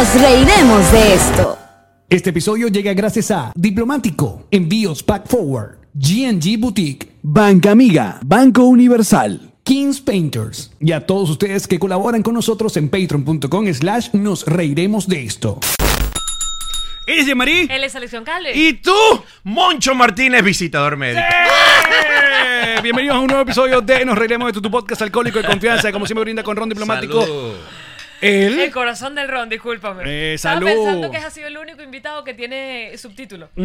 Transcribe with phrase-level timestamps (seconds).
[0.00, 1.59] Nos reiremos de esto.
[2.10, 9.52] Este episodio llega gracias a Diplomático, Envíos Pack Forward, GNG Boutique, Banca Amiga, Banco Universal.
[9.62, 15.06] Kings Painters y a todos ustedes que colaboran con nosotros en patreon.com slash nos reiremos
[15.06, 15.60] de esto.
[17.06, 17.68] ¿Eres de Marí?
[17.70, 18.56] Él es Selección Cale.
[18.56, 18.96] Y tú,
[19.44, 21.22] Moncho Martínez, visitador médico.
[22.82, 25.92] Bienvenidos a un nuevo episodio de Nos reiremos de tu, tu podcast alcohólico de confianza,
[25.92, 27.22] como siempre brinda con Ron Diplomático.
[27.22, 27.54] Salud.
[28.20, 30.02] El corazón del ron, discúlpame.
[30.06, 30.66] Eh, Estaba salud.
[30.68, 33.48] pensando que has sido el único invitado que tiene subtítulo.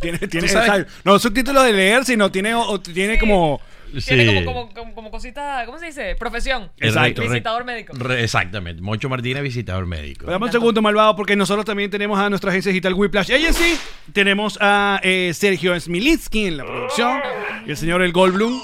[0.00, 0.68] Tiene, tiene, ¿Tú sabes?
[0.68, 0.92] exacto.
[1.04, 3.20] No subtítulos de leer, sino tiene, o- tiene Sí.
[3.20, 3.60] como...
[4.06, 4.44] Tiene Sí.
[4.44, 6.16] como, como, como, como cosita, ¿cómo se dice?
[6.16, 6.68] Profesión.
[6.80, 7.22] Exacto.
[7.22, 7.92] Re- Visitador médico.
[7.96, 8.82] re- exactamente.
[8.82, 10.26] Moncho Martínez, visitador médico.
[10.26, 13.76] Dame un segundo, malvado, porque nosotros también tenemos a nuestra agencia digital Whiplash Agency.
[14.12, 17.20] Tenemos a eh, Sergio Smilitsky en la producción
[17.66, 18.60] y el señor El Goldblum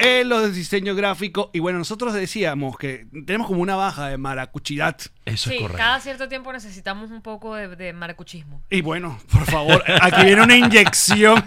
[0.00, 1.48] en los diseños gráficos.
[1.52, 4.96] Y bueno, nosotros decíamos que tenemos como una baja de maracuchidad.
[5.24, 5.78] Eso Sí, es correcto.
[5.78, 8.62] cada cierto tiempo necesitamos un poco de, de maracuchismo.
[8.70, 11.42] Y bueno, por favor, aquí viene una inyección.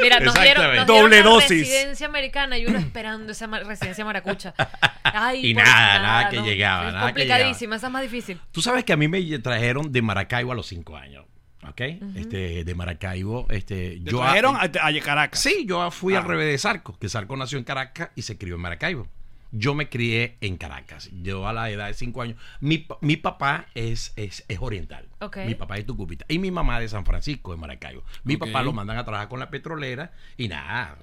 [0.00, 1.60] Mira, nos dieron, dieron Doble la dosis.
[1.60, 4.54] residencia americana y uno esperando esa ma- residencia maracucha.
[5.02, 6.44] Ay, Y nada, nada que ¿no?
[6.44, 8.38] llegaba, Es nada que complicadísima, esa es más difícil.
[8.52, 11.24] Tú sabes que a mí me trajeron de Maracaibo a los cinco años.
[11.68, 11.80] ¿Ok?
[12.14, 13.46] este, de Maracaibo.
[13.50, 15.40] Este, Te yo trajeron a, a Caracas.
[15.40, 16.18] Sí, yo fui Ah.
[16.18, 19.08] al revés de Sarco, que Sarco nació en Caracas y se crió en Maracaibo.
[19.52, 21.08] Yo me crié en Caracas.
[21.22, 22.36] Yo a la edad de cinco años.
[22.60, 25.08] Mi, mi papá es, es, es oriental.
[25.20, 25.38] Ok.
[25.46, 26.24] Mi papá es de Tucupita.
[26.28, 28.02] Y mi mamá de San Francisco, de Maracaibo.
[28.24, 30.98] Mi papá lo mandan a trabajar con la petrolera y nada.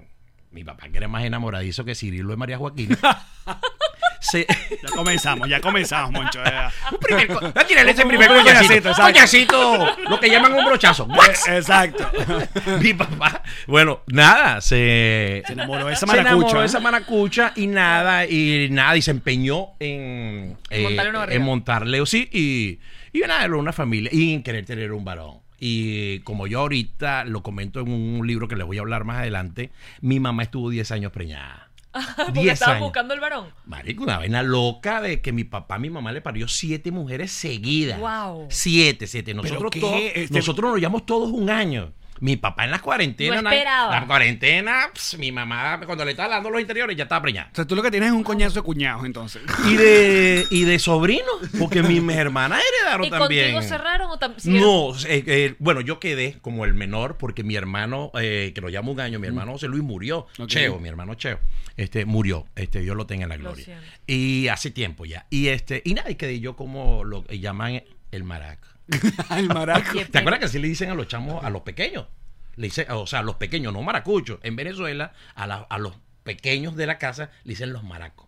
[0.51, 2.97] Mi papá, que era más enamoradizo que Cirilo de María Joaquina.
[4.23, 6.43] se, Ya comenzamos, ya comenzamos, Moncho.
[6.43, 6.71] ya.
[6.91, 9.95] un primer co- tírale ese Un primer coñacito, coñacito.
[10.09, 11.07] lo que llaman un brochazo.
[11.47, 12.09] Eh, Exacto.
[12.81, 16.57] Mi papá, bueno, nada, se, Se enamoró de esa se enamoró maracucha.
[16.57, 16.65] de ¿eh?
[16.67, 22.29] esa maracucha y nada, y nada, y se empeñó en, En montarle en montarle, sí,
[22.31, 22.79] y,
[23.17, 25.37] y nada, una familia, y en querer tener un varón.
[25.59, 29.19] Y como yo ahorita lo comento en un libro que les voy a hablar más
[29.19, 29.69] adelante,
[30.01, 31.69] mi mamá estuvo 10 años preñada.
[32.17, 32.85] Porque 10 estabas años.
[32.87, 33.47] buscando el varón.
[33.65, 37.99] Marico, una vaina loca de que mi papá, mi mamá le parió siete mujeres seguidas.
[37.99, 38.47] Wow.
[38.49, 39.33] Siete, siete.
[39.33, 41.93] Nosotros, todos, Este- nosotros nos llevamos todos un año.
[42.23, 43.43] Mi papá en las cuarentenas.
[43.43, 43.99] No esperaba.
[43.99, 47.49] La cuarentena, ps, mi mamá, cuando le estaba dando los interiores, ya estaba preñada.
[47.51, 49.41] O sea, tú lo que tienes es un coñazo de cuñados, entonces.
[49.69, 51.27] Y de, y de sobrino,
[51.59, 53.53] porque mis hermanas heredaron ¿Y también.
[53.55, 54.61] contigo cerraron o también?
[54.61, 58.69] No, eh, eh, bueno, yo quedé como el menor porque mi hermano, eh, que lo
[58.69, 60.27] llamo un año, mi hermano José Luis murió.
[60.39, 60.47] Ok.
[60.47, 61.39] Cheo, mi hermano Cheo,
[61.75, 62.47] este, murió.
[62.55, 63.65] Este, Dios lo tenga en la Lo gloria.
[63.65, 63.83] siento.
[64.07, 65.25] Y hace tiempo ya.
[65.29, 68.69] Y este, y nada, y quedé yo como lo llaman el maraca.
[69.37, 69.99] El maraco.
[70.11, 72.07] ¿Te acuerdas que así le dicen a los chamos, a los pequeños?
[72.55, 74.39] Le dice, o sea, a los pequeños, no maracuchos.
[74.43, 78.27] En Venezuela, a, la- a los pequeños de la casa le dicen los maracos.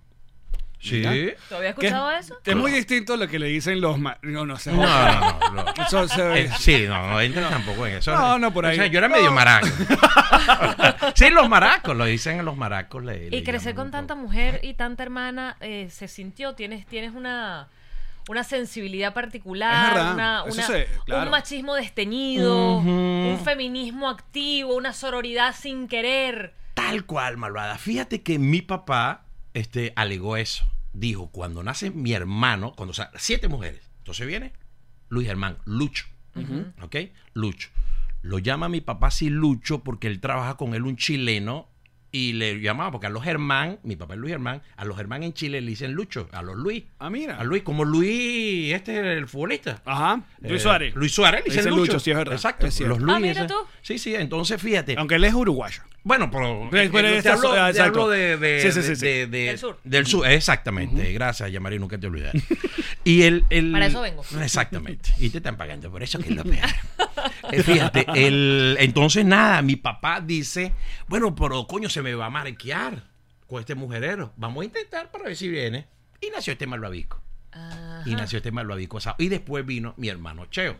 [0.79, 1.01] Sí.
[1.49, 2.38] ¿Tú habías escuchado eso?
[2.45, 3.97] Es muy distinto a lo que le dicen los...
[3.97, 4.71] ma- No, no sé.
[4.71, 5.63] No, no, no.
[5.63, 5.66] no.
[5.83, 8.11] Eso se- Eh, sí, no, no entra tampoco en eso.
[8.13, 8.73] No, no, por ahí.
[8.73, 9.67] O sea, yo era medio maraco.
[11.16, 13.03] sí, los maracos, lo dicen a los maracos.
[13.03, 17.13] Le, le Y crecer con tanta mujer y tanta hermana eh, se sintió, tienes, tienes
[17.16, 17.67] una,
[18.30, 20.68] una sensibilidad particular, una, una-
[21.06, 21.24] claro.
[21.25, 26.53] un machismo desteñido, un feminismo activo, una sororidad sin querer.
[26.74, 27.78] Tal cual, malvada.
[27.78, 30.66] Fíjate que mi papá este, alegó eso.
[30.94, 33.81] Dijo, cuando nace mi hermano, cuando o sea, siete mujeres.
[34.00, 34.53] Entonces viene
[35.09, 36.06] Luis Germán, Lucho.
[36.81, 36.96] ¿Ok?
[37.34, 37.69] Lucho.
[38.22, 41.69] Lo llama mi papá así Lucho porque él trabaja con él un chileno
[42.16, 45.24] y le llamaba, porque a los Germán, mi papá es Luis Germán, a los Germán
[45.24, 46.84] en Chile le dicen Lucho, a los Luis.
[47.00, 47.38] Ah, mira.
[47.38, 49.81] A Luis, como Luis, este es el futbolista.
[49.86, 50.22] Ajá.
[50.40, 50.96] Luis Eh, Suárez.
[50.96, 51.86] Luis Suárez, le dicen Lucho.
[51.94, 52.36] Lucho, sí, es verdad.
[52.36, 52.68] Exacto.
[52.68, 53.16] Es los Luis.
[53.16, 53.56] Ah, mira tú.
[53.81, 54.96] Sí, sí, entonces fíjate.
[54.97, 55.82] Aunque él es uruguayo.
[56.03, 56.90] Bueno, pero, Pero-
[57.22, 57.82] te hablo, te exacto.
[58.03, 59.06] hablo de, de- Sí, sí, sí, de- sí.
[59.06, 59.79] de- de- Del sur.
[59.84, 61.11] Del sur, exactamente.
[61.14, 62.40] Gracias, Yamari, nunca te olvidaré.
[63.03, 64.23] Y el, el- Para eso vengo.
[64.41, 65.11] Exactamente.
[65.20, 66.58] Y te están pagando por eso que es lo peor.
[67.52, 70.73] Eh, Fíjate, el, entonces nada, mi papá dice,
[71.08, 73.03] bueno, pero coño, se me va a marquear
[73.47, 74.31] con este mujerero.
[74.37, 75.87] Vamos a intentar para ver si viene.
[76.22, 77.19] Y nació este malvavisco.
[77.52, 78.03] Ajá.
[78.05, 78.99] Y nació este malvavisco.
[79.17, 80.75] Y después vino mi hermano Cheo.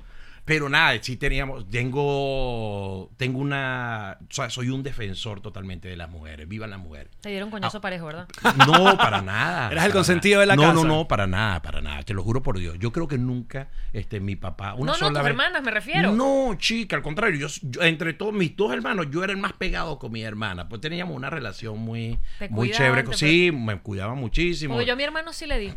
[0.46, 6.08] Pero nada, sí teníamos, tengo, tengo una, o sea, soy un defensor totalmente de las
[6.10, 6.48] mujeres.
[6.48, 7.10] Vivan las mujeres.
[7.22, 8.28] Te dieron coñazo parejo, ¿verdad?
[8.68, 9.70] No, para nada.
[9.72, 10.42] Eras el consentido nada.
[10.42, 10.74] de la no, casa.
[10.76, 12.04] No, no, para nada, para nada.
[12.04, 12.78] Te lo juro por Dios.
[12.80, 15.72] Yo creo que nunca, este, mi papá, una No, no, sola tus vez- hermanas, me
[15.72, 16.12] refiero.
[16.12, 17.48] No, chica, al contrario.
[17.48, 20.70] Yo, yo- entre todos mis dos hermanos, yo era el más pegado con mi hermana.
[20.70, 23.18] Pues teníamos una relación muy, Te muy cuidaban, chévere.
[23.18, 24.76] Sí, me cuidaba muchísimo.
[24.76, 25.74] Porque yo a mi hermano sí le di.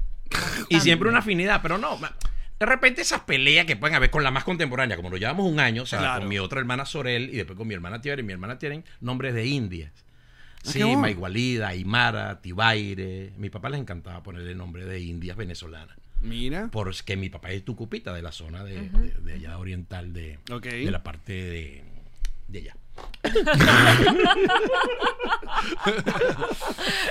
[0.69, 1.99] Y siempre una afinidad, pero no.
[2.59, 5.61] De repente esas peleas que pueden haber con la más contemporánea, como nos llevamos un
[5.61, 6.21] año, o sea, Claro.
[6.21, 8.85] con mi otra hermana Sorel y después con mi hermana Tiara, y mi hermana tienen
[9.01, 9.93] nombres de indias.
[9.95, 10.99] Ah, Sí, bueno.
[10.99, 13.33] Maigualida, Aymara, Tibaire.
[13.37, 15.97] Mi papá les encantaba ponerle nombre de indias venezolanas.
[16.21, 16.69] Mira.
[16.73, 20.65] Porque mi papá es tucupita de la zona de, de- de allá oriental de, Ok.
[20.65, 21.85] de la parte de,
[22.49, 22.77] de allá.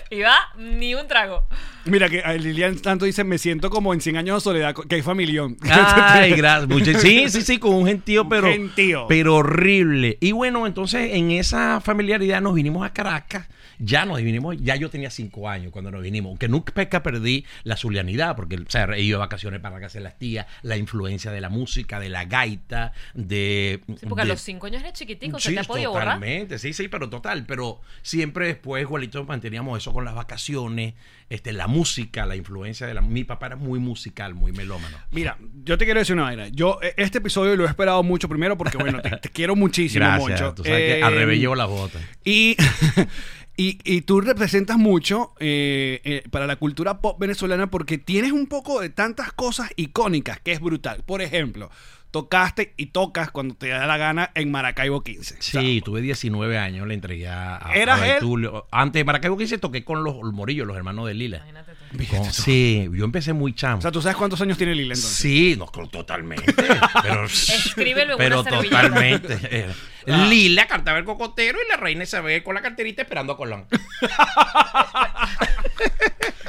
[0.10, 1.44] Y va, ni un trago.
[1.86, 5.01] Mira que Lilian tanto dice, me siento como en 100 años de soledad, que hay
[5.01, 5.57] familión.
[5.62, 7.01] Ay, gracias.
[7.01, 9.06] Sí, sí, sí, con un gentío, pero, gentío.
[9.07, 10.18] pero horrible.
[10.22, 13.48] Y bueno, entonces en esa familiaridad nos vinimos a Caracas.
[13.80, 17.78] Ya nos vinimos, ya yo tenía cinco años cuando nos vinimos, aunque nunca perdí la
[17.78, 20.78] zulianidad, porque o sea, he ido de vacaciones para la casa de las tías, la
[20.78, 23.82] influencia de la música, de la gaita, de...
[24.00, 26.16] Sí, porque a los cinco años eres chiquitico, se Sí, te ha podido borrar.
[26.16, 30.94] totalmente, sí, sí, pero total, pero siempre después, igualito, manteníamos eso con las vacaciones,
[31.30, 33.02] este, la música, la influencia de la...
[33.02, 34.98] Mi papá era muy musical, muy melómano.
[35.12, 36.48] Mira, yo te quiero decir una vaina.
[36.50, 40.06] Yo eh, este episodio lo he esperado mucho primero porque, bueno, te, te quiero muchísimo,
[40.06, 40.54] Gracias, Moncho.
[40.56, 42.02] tú sabes que al Eh, revés llevo las botas.
[42.24, 42.56] Y,
[43.57, 48.48] y, y tú representas mucho eh, eh, para la cultura pop venezolana porque tienes un
[48.48, 51.01] poco de tantas cosas icónicas que es brutal.
[51.06, 51.69] Por ejemplo,
[52.12, 55.36] tocaste y tocas cuando te da la gana en Maracaibo 15.
[55.39, 58.13] O sea, Sí, tuve 19 años, le entregué a, a- ¿Eras a él?
[58.15, 58.65] Betulio.
[58.71, 61.38] Antes de Maracaibo 15 toqué con los Morillos, los hermanos de Lila.
[61.38, 61.77] Imagínate tú.
[62.18, 63.80] Con- sí, yo empecé muy chamo.
[63.80, 65.18] o sea, ¿tú sabes cuántos años tiene Lila entonces?
[65.18, 66.54] Sí, no, totalmente.
[67.04, 69.65] Pero, Escríbelo en pero una totalmente.
[70.07, 73.68] Lila cantaba el cocotero y la reina Isabel con la carterita esperando a Colón.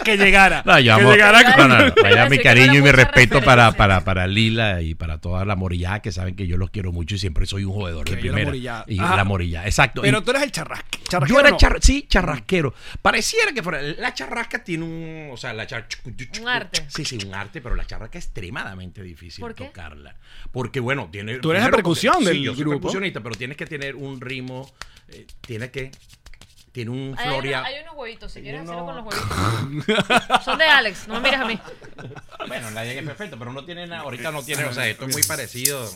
[0.05, 0.62] Que llegara.
[0.64, 3.72] No, yo que amo- llegara No, no, no, vaya mi cariño y mi respeto para,
[3.72, 7.16] para, para Lila y para toda la morillada que saben que yo los quiero mucho
[7.16, 8.46] y siempre soy un jugador Que de yo la primera.
[8.49, 8.84] morillada.
[8.88, 9.16] Y Ajá.
[9.16, 10.00] la morillada, exacto.
[10.00, 10.99] Pero Y- tú eres el charrasque.
[11.26, 11.56] yo era no.
[11.58, 12.72] char- sí, charrasquero.
[13.02, 13.82] Pareciera que fuera.
[13.82, 15.28] La charrasca tiene un.
[15.32, 15.87] O sea, la char-
[16.40, 16.87] Un arte.
[16.88, 19.66] Sí, sí, un arte, pero la charrasca es extremadamente difícil ¿Por qué?
[19.66, 20.16] tocarla.
[20.52, 21.38] Porque, bueno, tiene.
[21.38, 22.78] Tú eres la percusión porque- del sí, yo soy grupo.
[22.78, 24.71] percusionista, pero tienes que tener un ritmo.
[25.09, 25.91] eh, tiene que.
[26.73, 27.65] Tiene un Hay, floria.
[27.65, 30.45] hay unos huevitos, si quieres Uno- hacerlo con los huevitos.
[30.45, 31.59] Son de Alex, no me mires a mí.
[32.47, 34.03] Bueno, nadie es perfecto, pero no tiene nada.
[34.03, 34.65] Ahorita no tiene.
[34.67, 35.91] O sea, esto es muy parecido.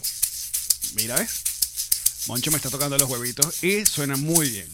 [0.97, 2.25] Mira, ¿ves?
[2.27, 4.69] Moncho me está tocando los huevitos y suena muy bien.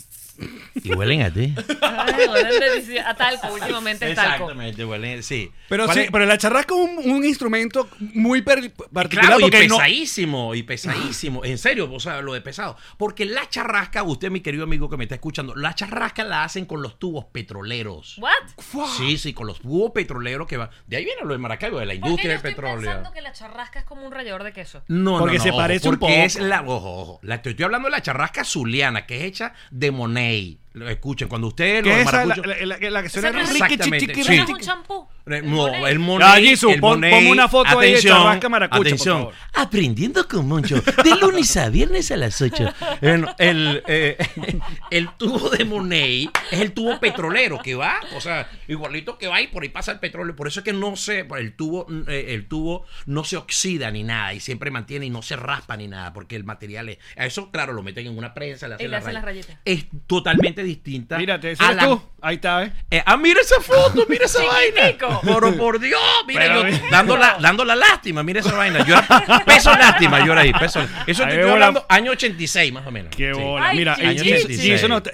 [0.82, 1.54] Y huelen a ti.
[1.82, 3.08] Ay, huelen delicioso.
[3.08, 4.44] A talco, últimamente es talco.
[4.44, 5.22] Exactamente, huelen.
[5.22, 5.50] Sí.
[5.68, 6.10] Pero ¿Cuál sí, es?
[6.12, 10.62] pero la charrasca es un, un instrumento muy per- particular Claro, y no, pesadísimo, y
[10.62, 11.44] pesadísimo.
[11.44, 12.76] En serio, o sea, lo de pesado.
[12.96, 16.66] Porque la charrasca, usted, mi querido amigo que me está escuchando, la charrasca la hacen
[16.66, 18.18] con los tubos petroleros.
[18.18, 18.86] ¿What?
[18.96, 20.70] Sí, sí, con los tubos petroleros que van.
[20.86, 22.80] De ahí viene lo de Maracaibo, de la ¿Por qué industria del estoy petróleo.
[22.90, 24.82] pensando que la charrasca es como un rallador de queso?
[24.88, 26.24] No, Porque no, se no, parece un porque poco.
[26.26, 29.54] es la, ojo, ojo, la, te estoy hablando de la charrasca zuliana, que es hecha
[29.70, 29.90] de
[30.28, 30.67] Monet.
[30.74, 34.06] Lo Escuchen, cuando ustedes es esa, la, maracuchos- la- la- la que suena riqui, Exactamente,
[34.06, 34.28] chiqui, sí.
[34.28, 34.52] ¿No es riqui.
[34.52, 35.08] un champú?
[35.26, 35.84] Eh, ¿El No, Monet?
[35.86, 36.28] el Monet.
[36.44, 37.10] Jesús, el pon- Monet.
[37.14, 39.18] ponme una foto ahí de charrasca maracucha, por Atención.
[39.18, 39.34] favor.
[39.54, 40.76] Aprendiendo con Moncho.
[40.76, 42.72] De lunes a viernes a las 8.
[43.00, 44.16] El, el, eh,
[44.90, 49.40] el tubo de Monet es el tubo petrolero que va, o sea, igualito que va
[49.40, 50.36] y por ahí pasa el petróleo.
[50.36, 54.04] Por eso es que no se, el tubo, eh, el tubo no se oxida ni
[54.04, 56.98] nada y siempre mantiene y no se raspa ni nada porque el material es.
[57.16, 59.56] A eso, claro, lo meten en una prensa, le hacen, le las hacen las rayitas.
[59.64, 59.64] rayitas.
[59.64, 61.18] Es totalmente distinta.
[61.18, 62.02] Mírate, ese a eres la- tú.
[62.20, 62.72] Ahí está, ¿eh?
[62.90, 64.98] eh, ah, mira esa foto, mira esa vaina.
[65.22, 68.84] Pero por Dios, mira, Pero- yo dando la, dando la lástima, mira esa vaina.
[68.84, 70.80] Yo era, peso lástima, yo era ahí, peso.
[71.06, 73.14] Eso te estoy hablando la- año 86 más o menos.
[73.14, 73.40] Qué Sí.
[73.40, 73.68] bola.
[73.68, 74.60] Ay, Mira, Año 86.
[74.60, 75.12] Jisoo no te-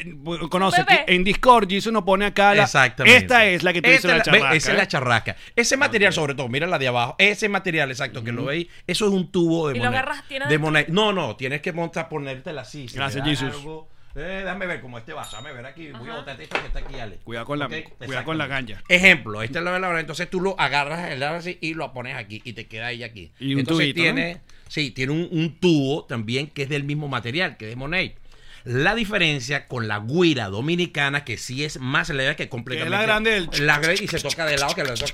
[0.48, 3.18] conoce en Discord, Jisoo nos pone acá la Exactamente.
[3.18, 4.54] Esta es la que tú dices la la- ve, charrasca.
[4.56, 4.78] Esa es ¿eh?
[4.78, 5.36] la charrasca.
[5.56, 7.16] Ese material, sobre todo, mira la de abajo.
[7.18, 10.26] Ese material, exacto, que lo veis, eso es un tubo de ¿Y lo agarras?
[10.26, 10.86] ¿Tiene de.
[10.88, 12.86] No, no, tienes que montar, ponértela así.
[12.94, 13.52] Gracias, Jesus.
[13.54, 15.88] algo- Eh, déjame ver como este vaso, déjame ver aquí.
[15.90, 17.16] Voy a botar esto que está aquí, Ale.
[17.24, 17.68] Cuidado con la-
[17.98, 18.80] cuidado con la ganja.
[18.88, 19.98] Ejemplo, esta es la verdad.
[19.98, 23.02] Entonces tú lo agarras el lado así y lo pones aquí y te queda ahí
[23.02, 23.32] aquí.
[23.40, 27.08] Y un Entonces tubito, tiene, sí, tiene un, un tubo también que es del mismo
[27.08, 28.16] material, que es de Monet.
[28.62, 33.04] La diferencia con la guira dominicana, que sí es más leve que completamente.
[33.04, 35.12] grande del- La grande y se toca de lado que la toca.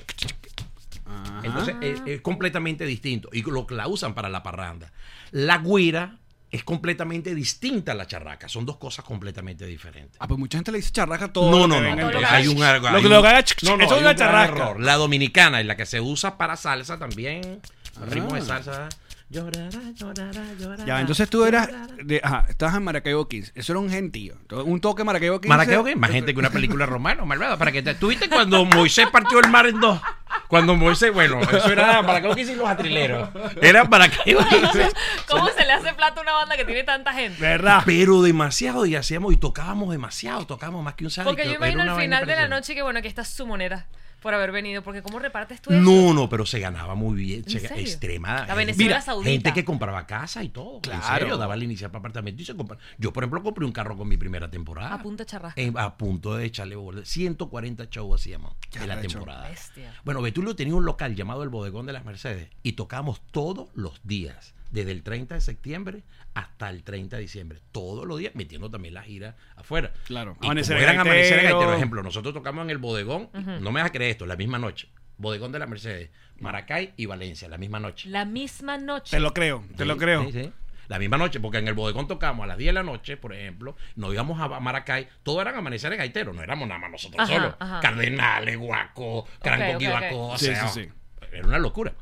[1.42, 3.28] Entonces es, es completamente distinto.
[3.32, 4.92] Y lo que la usan para la parranda.
[5.32, 6.18] La guira
[6.50, 8.48] es completamente distinta a la charraca.
[8.48, 10.16] Son dos cosas completamente diferentes.
[10.20, 11.50] Ah, pues mucha gente le dice charrasca a todo.
[11.50, 12.28] No, no, no.
[12.28, 12.58] Hay un.
[12.58, 14.54] Lo que lo haga, eso es una charrasca.
[14.56, 14.80] error.
[14.80, 17.60] La dominicana es la que se usa para salsa también.
[18.08, 18.44] Ritmo de Ah.
[18.44, 18.88] salsa.
[19.30, 20.84] Llorará, llorará, llorará.
[20.84, 21.68] Ya, entonces tú eras.
[22.04, 23.52] De, ajá, estabas en Maracaibo 15.
[23.54, 24.34] Eso era un gentío.
[24.50, 25.48] Un toque Maracaibo 15.
[25.48, 25.94] Maracaibo, ¿qué?
[25.94, 27.56] Más gente que una película romana, malvada.
[27.56, 27.94] Para que te.
[27.94, 30.00] ¿Tuviste cuando Moisés partió el mar en dos?
[30.48, 33.28] Cuando Moisés, bueno, eso era Maracaibo 15 y los atrileros.
[33.62, 34.88] Era Maracaibo 15.
[35.28, 37.40] ¿Cómo se le hace plata a una banda que tiene tanta gente?
[37.40, 37.84] ¿Verdad?
[37.86, 41.30] Pero demasiado, y hacíamos, y tocábamos demasiado, tocábamos más que un sádico.
[41.30, 43.86] Porque yo imagino al final de la noche que, bueno, aquí está su moneda
[44.20, 44.82] por haber venido.
[44.82, 45.80] Porque ¿cómo repartes tú eso?
[45.80, 47.40] No, no, pero se ganaba muy bien.
[47.46, 47.76] ¿En se- serio?
[47.82, 48.46] Extrema.
[48.46, 49.30] La eh, Venezuela mira, Saudita.
[49.30, 50.80] Gente que compraba casa y todo.
[50.80, 51.02] Claro.
[51.02, 52.78] En serio, daba la inicial para apartamento y se compra.
[52.98, 54.94] Yo, por ejemplo, compré un carro con mi primera temporada.
[54.94, 55.60] A punto de charrasca.
[55.60, 57.04] Eh, a punto de echarle bola.
[57.04, 59.48] 140 shows hacíamos en la temporada.
[59.48, 59.92] Bestia.
[60.04, 64.00] Bueno, Betulio tenía un local llamado El Bodegón de las Mercedes y tocábamos todos los
[64.04, 66.02] días, desde el 30 de septiembre
[66.34, 69.92] hasta el 30 de diciembre, todos los días, metiendo también la gira afuera.
[70.04, 70.36] Claro.
[70.40, 71.12] Y Amanecer como eran Gaitero.
[71.14, 74.26] Amanecer Gaitero, por ejemplo, nosotros tocamos en el Bodegón, no me vas a creer esto,
[74.26, 74.88] la misma noche.
[75.16, 78.08] Bodegón de la Mercedes, Maracay y Valencia, la misma noche.
[78.08, 79.10] La misma noche.
[79.10, 80.24] Te lo creo, te Sí, lo creo.
[80.24, 80.52] sí, sí.
[80.88, 83.32] La misma noche, porque en el bodegón tocamos a las 10 de la noche, por
[83.32, 87.32] ejemplo, nos íbamos a Maracay, todos eran amaneceres gaiteros, no éramos nada más nosotros Ajá,
[87.32, 87.54] solos.
[87.60, 87.80] ajá.
[87.80, 90.32] Cardenales, Guaco, Cranco, ok, Quibaco, ok.
[90.34, 90.90] o Sí, sea, sí, sí.
[91.32, 91.92] era una locura.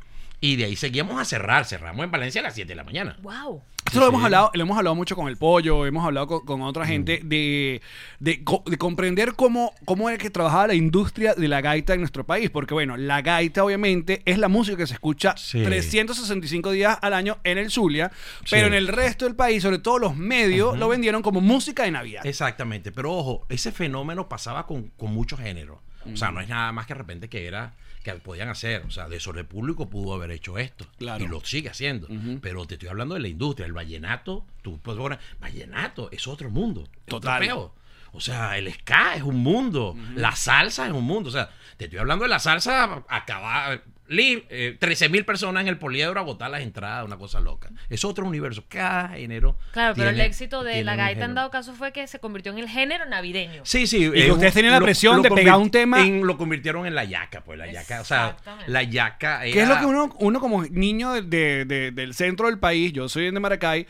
[0.41, 3.17] Y de ahí seguíamos a cerrar, cerramos en Valencia a las 7 de la mañana.
[3.23, 3.61] Wow.
[3.87, 4.25] Esto lo hemos sí.
[4.27, 7.81] hablado, lo hemos hablado mucho con el pollo, hemos hablado con, con otra gente de,
[8.21, 12.25] de, de comprender cómo, cómo es que trabajaba la industria de la gaita en nuestro
[12.25, 12.51] país.
[12.51, 15.63] Porque, bueno, la gaita, obviamente, es la música que se escucha Sí.
[15.65, 18.11] 365 días al año en el Zulia,
[18.45, 18.49] Sí.
[18.51, 21.91] pero en el resto del país, sobre todo los medios, lo vendieron como música de
[21.91, 22.27] Navidad.
[22.27, 25.79] Exactamente, pero ojo, ese fenómeno pasaba con, con muchos géneros.
[26.13, 27.75] O sea, no es nada más que de repente que era
[28.15, 28.83] que podían hacer.
[28.87, 30.87] O sea, Desorden Público pudo haber hecho esto.
[30.99, 31.25] Claro.
[31.25, 32.09] Y lo sigue haciendo.
[32.41, 33.67] Pero te estoy hablando de la industria.
[33.67, 36.83] El vallenato, tú puedes poner, vallenato es otro mundo.
[36.83, 37.41] otro Total.
[37.41, 37.75] peo.
[38.13, 39.97] O sea, el ska es un mundo.
[40.15, 41.29] La salsa es un mundo.
[41.29, 43.83] O sea, te estoy hablando de la salsa acabada.
[44.09, 47.71] 13 mil personas en el poliedro a botar las entradas, una cosa loca.
[47.89, 48.65] Es otro universo.
[48.69, 49.57] Cada género.
[49.73, 52.59] Claro, pero el éxito de la gaita en dado caso fue que se convirtió en
[52.59, 53.63] el género navideño.
[53.65, 54.11] Sí, sí.
[54.15, 57.05] Y eh, ustedes tenían la presión de pegar un tema- en- lo convirtieron en la
[57.05, 58.01] yaca, pues la yaca.
[58.01, 58.37] O sea,
[58.67, 59.41] la yaca.
[59.43, 62.93] ¿Qué es lo que uno, uno como niño de- de- de- del centro del país,
[62.93, 63.87] yo soy de Maracay,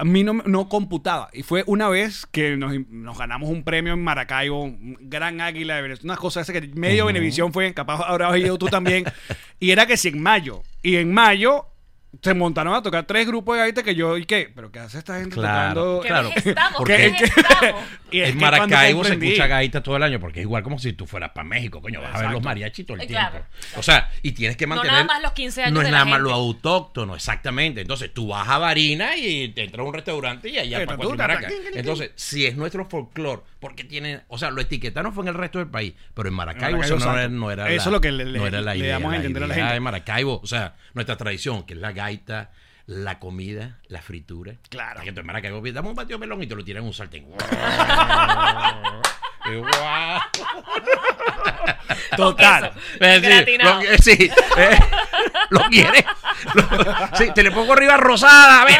[0.00, 1.28] a mí no, no computaba.
[1.34, 5.76] Y fue una vez que nos, nos ganamos un premio en Maracaibo, un gran águila
[5.76, 9.04] de Venezuela, unas cosas esas que medio Venevisión fue, capaz habrás ido tú también.
[9.60, 10.62] y era que si en mayo.
[10.82, 11.66] Y en mayo
[12.22, 14.50] se montaron a tocar tres grupos de gaita que yo, ¿y qué?
[14.54, 16.00] ¿Pero qué hace esta gente Claro, tocando?
[16.02, 16.30] ¿Qué claro.
[16.34, 16.78] estamos?
[16.78, 17.06] Porque-
[18.10, 20.92] es en que Maracaibo se escucha gaita todo el año, porque es igual como si
[20.92, 23.28] tú fueras para México, coño, vas a ver los mariachis todo el Eh, tiempo.
[23.30, 23.46] claro.
[23.76, 24.92] O sea, y tienes que No mantener.
[24.92, 27.80] nada más los 15 años No es de la nada más lo autóctono, exactamente.
[27.82, 30.98] Entonces tú vas a Varina y te entras a un restaurante y allá Eh, para
[30.98, 31.14] tú,
[31.74, 34.22] Entonces, si es nuestro folclore, porque tienen.
[34.28, 37.06] O sea, lo etiquetaron fue en el resto del país, pero en Maracaibo, Maracaibo, eso
[37.06, 38.92] no era, no era Eso la, es lo que le- no era la le idea.
[38.94, 39.72] damos a entender a la gente.
[39.74, 42.50] de Maracaibo, o sea, nuestra tradición, que es la gaita,
[42.86, 44.54] la comida, la fritura.
[44.68, 45.02] Claro.
[45.02, 46.94] Que tú en Maracaibo, dame un patio de melón y te lo tiran en un
[46.94, 47.26] sartén.
[52.16, 52.70] Total.
[52.72, 53.82] Queso, Eh, sí, gratinado.
[53.82, 54.78] lo, sí, eh,
[55.50, 56.04] lo quiere.
[56.54, 58.62] Lo- sí, te le pongo arriba rosada.
[58.62, 58.78] A ver,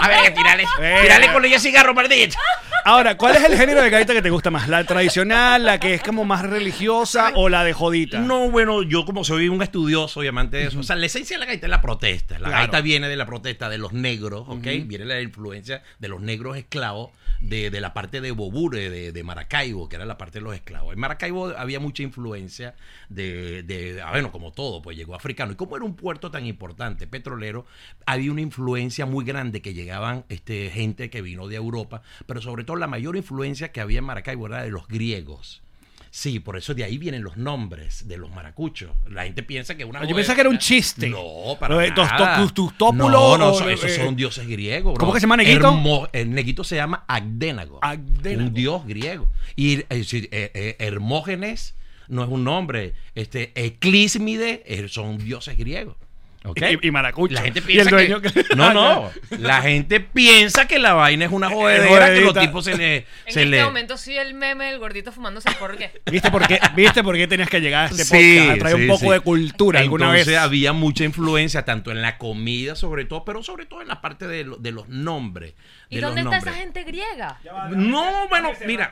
[0.00, 0.64] a ver, tirale,
[1.02, 2.36] tirale con ella cigarro, maldito.
[2.84, 4.66] Ahora, ¿cuál es el género de gaita que te gusta más?
[4.68, 8.20] ¿La tradicional, la que es como más religiosa o la de jodita?
[8.20, 11.36] No, bueno, yo como soy un estudioso y amante de eso, o sea, la esencia
[11.36, 12.38] de la gaita es la protesta.
[12.38, 12.62] La Claro.
[12.62, 14.64] gaita viene de la protesta de los negros, ¿ok?
[14.84, 19.22] Viene la influencia de los negros esclavos de, de la parte de Bobure, de, de
[19.22, 20.92] Maracaibo, que era la parte de los esclavos.
[20.92, 22.74] En Maracaibo había mucha influencia
[23.08, 25.52] de, de, ah, bueno, como todo, pues llegó africano.
[25.52, 27.66] Y como era un puerto tan importante, petrolero,
[28.06, 32.64] había una influencia muy grande que llegaban este, gente que vino de Europa, pero sobre
[32.64, 35.62] todo la mayor influencia que había en Maracaibo era de los griegos.
[36.12, 38.90] Sí, por eso de ahí vienen los nombres de los maracuchos.
[39.08, 41.08] La gente piensa que una Yo pensaba que era un chiste.
[41.08, 42.52] No, para de tos- nada.
[42.52, 44.94] tustópulo No, no, so- esos eh, son dioses griegos.
[44.94, 45.00] bro.
[45.00, 45.68] ¿Cómo que se llama Neguito?
[45.68, 47.78] Hermo- el Neguito se llama Agdénago.
[47.82, 48.48] Agdénago.
[48.48, 49.28] Un dios griego.
[49.54, 51.74] Y eh, eh, eh, Hermógenes
[52.08, 52.94] no es un nombre.
[53.14, 55.94] Este, Eclísmide eh, son dioses griegos.
[56.42, 57.34] Y- y maracucho.
[57.34, 58.32] La gente Y el piensa dueño que...
[58.32, 59.10] que- No, no.
[59.38, 62.96] La gente piensa que la vaina es una jodedera, que los tipos se le...
[62.96, 63.62] En se este le...
[63.64, 67.14] momento sí el meme del gordito fumándose el porro que ¿Viste por qué, ¿Viste por
[67.16, 68.56] qué tenías que llegar a este Sí, podcast?
[68.56, 69.10] A traer un poco sí.
[69.10, 70.38] de cultura alguna Entonces vez.
[70.38, 74.26] había mucha influencia, tanto en la comida, sobre todo, pero sobre todo en la parte
[74.26, 75.52] de, lo- de los nombres.
[75.90, 76.64] ¿Y de dónde los está esa nombres.
[76.82, 77.38] gente griega?
[77.70, 78.90] No, bueno, mira.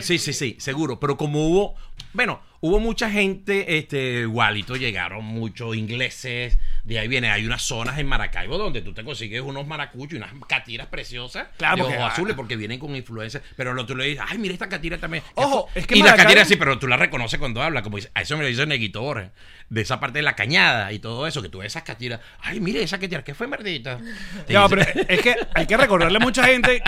[0.00, 0.98] Sí, sí, sí, seguro.
[0.98, 1.74] Pero como hubo.
[2.12, 7.98] Bueno, hubo mucha gente, este, igualito llegaron muchos ingleses, de ahí viene, hay unas zonas
[7.98, 11.96] en Maracaibo donde tú te consigues unos maracuchos y unas catiras preciosas Claro, de porque-
[11.98, 14.98] ojos azules porque vienen con influencia, pero lo tú le dices, ay, mira esta catira
[14.98, 15.22] también.
[15.34, 17.96] Ojo, es que y la Maracaibo- catira sí, pero tú la reconoces cuando habla, como
[17.96, 19.30] dice, a eso me lo dice Neguito Borges,
[19.70, 22.60] de esa parte de la cañada y todo eso, que tú ves esas catiras, ay,
[22.60, 23.98] mire esa catira, ¿qué fue, merdita?
[23.98, 26.82] Dice- pero es que hay que recordarle a mucha gente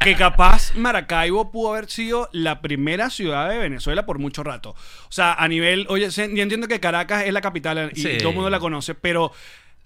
[0.00, 4.70] que capaz Maracaibo pudo haber sido la primera ciudad de Venezuela por mucho rato.
[5.08, 8.18] O sea, a nivel, oye, yo entiendo que Caracas es la capital y Sí.
[8.18, 9.32] todo el mundo la conoce, pero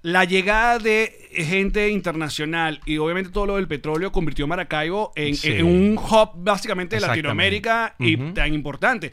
[0.03, 5.37] la llegada de gente internacional y obviamente todo lo del petróleo convirtió a Maracaibo en,
[5.37, 5.53] Sí.
[5.53, 7.03] en un hub básicamente de.
[7.07, 9.13] Latinoamérica y tan importante.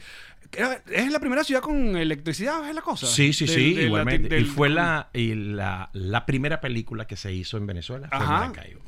[0.90, 2.68] ¿Es la primera ciudad con electricidad?
[2.68, 3.06] ¿Es la cosa?
[3.06, 4.28] Sí, sí, sí, del- igualmente.
[4.28, 8.08] del- y fue la, y la, la primera película que se hizo en Venezuela.
[8.08, 8.18] Fue.
[8.26, 8.80] Maracaibo.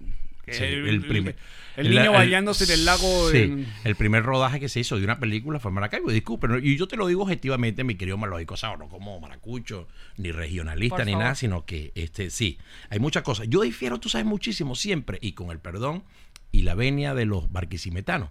[0.48, 1.36] Sí, El- el, primer.
[1.76, 5.04] el niño bañándose en el lago Sí, en- el primer rodaje que se hizo de
[5.04, 6.10] una película fue Maracaibo.
[6.10, 6.58] Disculpen, ¿no?
[6.58, 9.86] y yo te lo digo objetivamente, mi querido Malógico Sao, no como maracucho,
[10.16, 11.22] ni regionalista, Por ni favor.
[11.24, 13.46] nada, sino que este sí, hay muchas cosas.
[13.48, 16.02] Yo difiero, tú sabes, muchísimo siempre, y con el perdón
[16.50, 18.30] y la venia de los barquisimetanos,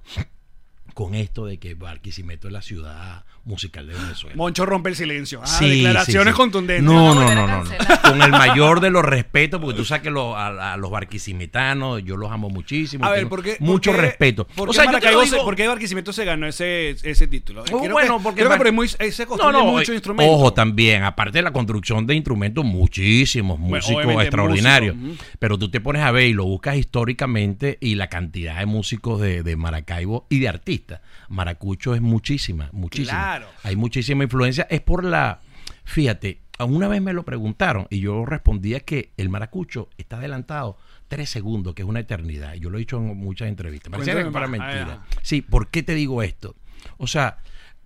[0.93, 4.35] con esto de que Barquisimeto es la ciudad musical de Venezuela.
[4.35, 5.39] Moncho rompe el silencio.
[5.41, 6.37] Ah, Sí, declaraciones sí, sí.
[6.37, 6.83] contundentes.
[6.83, 7.69] No, no, no, no.
[8.03, 12.03] Con el mayor de los respetos, porque tú sabes que lo- a, a los barquisimetanos
[12.03, 13.05] yo los amo muchísimo.
[13.05, 13.57] A ver, tengo ¿por qué?
[13.59, 14.45] Mucho respeto.
[14.45, 17.61] ¿Por o qué, sea, se- digo- por qué Barquisimeto se ganó ese, ese título?
[17.71, 19.71] Oh, Creo bueno, que, porque creo que Mar- por ahí muy- se construye No, no,
[19.71, 20.31] mucho eh, instrumento.
[20.31, 24.95] Ojo, también, aparte de la construcción de instrumentos, muchísimos músicos extraordinarios.
[25.39, 29.19] Pero tú te pones a ver y lo buscas históricamente y la cantidad de músicos
[29.21, 30.78] de, de Maracaibo y de artistas.
[31.27, 33.11] Maracucho es muchísima, muchísima.
[33.11, 33.47] Claro.
[33.63, 34.67] Hay muchísima influencia.
[34.69, 35.41] Es por la.
[35.83, 41.29] Fíjate, una vez me lo preguntaron y yo respondía que el maracucho está adelantado tres
[41.29, 42.53] segundos, que es una eternidad.
[42.55, 43.93] Yo lo he dicho en muchas entrevistas.
[43.93, 45.03] Cuéntame que para mentira.
[45.03, 46.55] Ah, Sí, ¿por qué te digo esto?
[46.97, 47.39] O sea,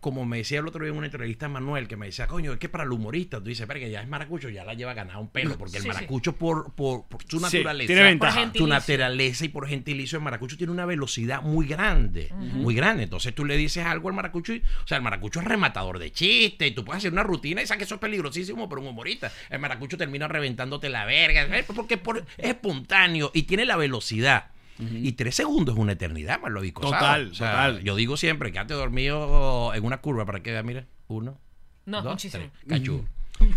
[0.03, 2.53] como me decía el otro día en una entrevista a Manuel, que me decía, coño,
[2.53, 4.93] es que para el humorista, tú dices, pero que ya es maracucho, ya la lleva
[4.93, 5.95] ganada un pelo, porque el Sí, sí.
[5.95, 8.43] maracucho por, por, por su Sí, naturaleza, tiene ventaja.
[8.51, 13.03] Por su naturaleza y por gentilicio, el maracucho tiene una velocidad muy grande, muy grande.
[13.03, 16.11] Entonces tú le dices algo al maracucho, y, o sea, el maracucho es rematador de
[16.11, 18.87] chistes, y tú puedes hacer una rutina y sabes que eso es peligrosísimo para un
[18.87, 19.31] humorista.
[19.49, 21.65] El maracucho termina reventándote la verga, ¿sabes?
[21.73, 24.47] porque por- es espontáneo y tiene la velocidad.
[24.79, 26.81] Y tres segundos es una eternidad, más lo digo.
[26.81, 27.83] Total, total.
[27.83, 31.39] Yo digo siempre, quédate dormido en una curva para que vea, mira, uno,
[31.85, 32.43] No, dos, muchísimo.
[32.65, 32.79] tres.
[32.79, 33.05] Cachú.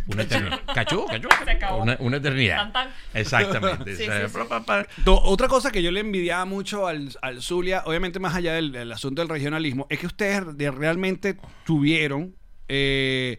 [0.08, 0.60] Una eternidad.
[0.74, 1.28] Cachú, cachú.
[1.44, 1.82] Se acabó.
[1.82, 2.56] Una, una eternidad.
[2.56, 2.88] Tan, tan.
[3.14, 3.94] Exactamente.
[3.96, 4.38] Sí, O sea, sí, sí.
[4.38, 4.86] pa, pa, pa.
[5.04, 8.72] Do- Otra cosa que yo le envidiaba mucho al, al Zulia, obviamente más allá del,
[8.72, 12.34] del asunto del regionalismo, es que ustedes de- realmente tuvieron
[12.68, 13.38] eh,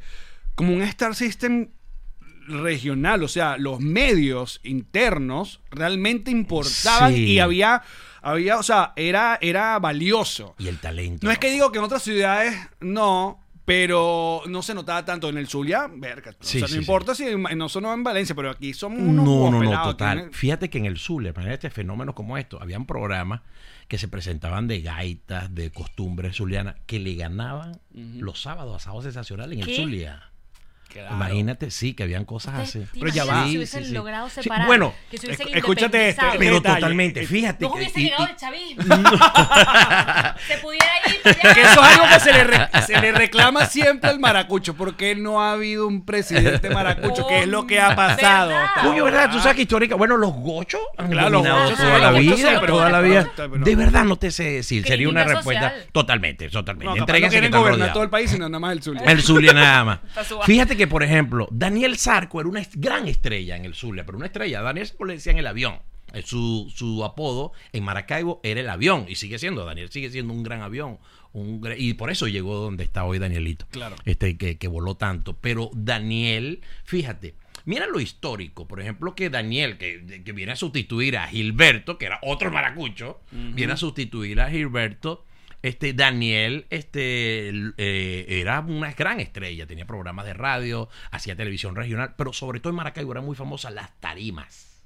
[0.56, 1.70] como un Star System
[2.48, 7.24] regional, o sea, los medios internos realmente importaban Sí.
[7.34, 7.82] y había,
[8.22, 10.56] había, o sea, era, era valioso.
[10.58, 11.26] Y el talento.
[11.26, 15.38] No es que digo que en otras ciudades no, pero no se notaba tanto en
[15.38, 16.78] el Zulia, verga, o sea, sí, no sí.
[16.78, 20.30] importa si en- no sonó en Valencia, pero aquí somos unos No, no, no, total.
[20.32, 23.42] Fíjate que en el Zulia, para este fenómeno como esto, habían programas
[23.90, 29.04] que se presentaban de gaitas, de costumbres zulianas, que le ganaban los sábados a sábados
[29.06, 29.76] sensacionales en ¿Qué?
[29.76, 30.32] el Zulia.
[30.88, 31.16] Claro.
[31.16, 32.80] Imagínate, sí, que habían cosas así.
[32.80, 33.44] ¿Te Pero ya va.
[33.44, 33.94] Si Sí, hubiesen sí, sí.
[33.94, 34.68] logrado Sí, separar.
[34.68, 36.76] bueno, que se hubiesen esc- escúchate este, Pero detalle.
[36.76, 37.66] totalmente, fíjate.
[37.66, 38.84] No que- hubiese y- llegado y- el chavismo.
[40.48, 41.54] se pudiera ir allá.
[41.54, 45.16] Que eso es algo que se le, re- se le reclama siempre al maracucho, porque
[45.16, 48.52] no ha habido un presidente maracucho, que es lo que ha pasado.
[48.84, 49.30] Coño, ¿verdad?
[49.32, 49.96] Tú sabes que histórica.
[49.96, 53.30] Bueno, los gochos han Claro, los gochos toda la vida, toda la vida.
[53.58, 54.86] De verdad no te sé decir.
[54.86, 55.88] Sería una respuesta social.
[55.92, 56.86] totalmente, totalmente.
[56.86, 59.04] No, capaz no Entréguense que quieren gobernar todo el país, sino nada más el Zulia.
[59.06, 60.00] El Zulia nada más.
[60.28, 60.46] Suave.
[60.78, 64.28] Fíjate que, por ejemplo, Daniel Sarco era una gran estrella en el Zulia, pero una
[64.28, 64.62] estrella.
[64.62, 65.80] Daniel Sarco le decían el avión.
[66.14, 69.66] Eh, Su, su apodo en Maracaibo era el avión y sigue siendo.
[69.66, 71.00] Daniel sigue siendo un gran avión.
[71.34, 73.66] Un y por eso llegó donde está hoy Danielito.
[73.72, 73.96] Claro.
[74.06, 75.36] Este, que, que voló tanto.
[75.42, 77.34] Pero Daniel, fíjate,
[77.66, 78.68] mira lo histórico.
[78.68, 83.20] Por ejemplo, que Daniel, que, que viene a sustituir a Gilberto, que era otro maracucho,
[83.32, 85.26] viene a sustituir a Gilberto.
[85.68, 92.16] Este Daniel este, eh, era una gran estrella, tenía programas de radio, hacía televisión regional,
[92.18, 94.82] pero sobre todo en Maracaibo era muy famosa las tarimas.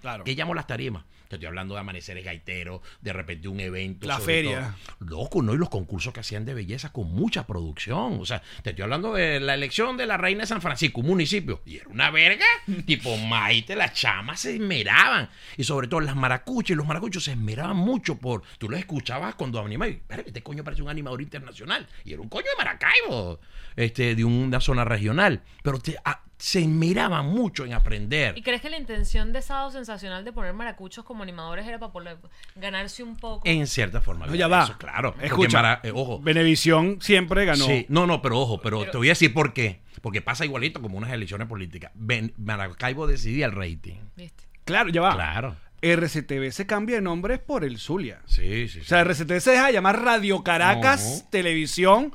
[0.00, 0.24] Claro.
[0.24, 1.04] ¿Qué llamo las tarimas?
[1.34, 4.06] Te estoy hablando de amaneceres gaiteros, de repente un evento.
[4.06, 4.76] La feria.
[4.98, 5.08] todo.
[5.08, 5.52] Loco, ¿no?
[5.52, 8.18] Y los concursos que hacían de belleza con mucha producción.
[8.20, 11.08] O sea, te estoy hablando de la elección de la reina de San Francisco, un
[11.08, 11.60] municipio.
[11.66, 12.44] Y era una verga.
[12.86, 15.28] tipo Maite, las chamas se esmeraban.
[15.56, 16.70] Y sobre todo las maracuchas.
[16.70, 18.42] Y los maracuchos se esmeraban mucho por.
[18.58, 19.94] Tú los escuchabas cuando animaban.
[19.94, 21.86] Y, "Verga, este coño parece un animador internacional.
[22.04, 23.40] Y era un coño de Maracaibo.
[23.76, 25.42] Este, de una zona regional.
[25.62, 28.36] Pero te, ah, se esmeraban mucho en aprender.
[28.36, 31.92] ¿Y crees que la intención de Sábado Sensacional de poner maracuchos como animadores era para
[31.92, 32.18] poder
[32.56, 33.42] ganarse un poco?
[33.46, 34.26] En cierta forma.
[34.26, 34.64] No, ya va.
[34.64, 35.14] Eso, claro.
[35.20, 35.58] Escucha.
[35.58, 36.20] Mara- eh, ojo.
[36.20, 37.64] Venevisión siempre ganó.
[37.66, 39.80] Sí, no, no, pero ojo, pero, Pero- te voy a decir por qué.
[40.02, 41.92] Porque pasa igualito como unas elecciones políticas.
[41.94, 43.96] Ben- Maracaibo decidía el rating.
[44.16, 44.44] ¿Viste?
[44.64, 45.14] Claro, ya va.
[45.14, 45.56] Claro.
[45.82, 48.20] RCTV se cambia de nombre por el Zulia.
[48.26, 48.80] Sí, sí, sí.
[48.80, 51.30] O sea, RCTV se deja de llamar Radio Caracas No.
[51.30, 52.14] Televisión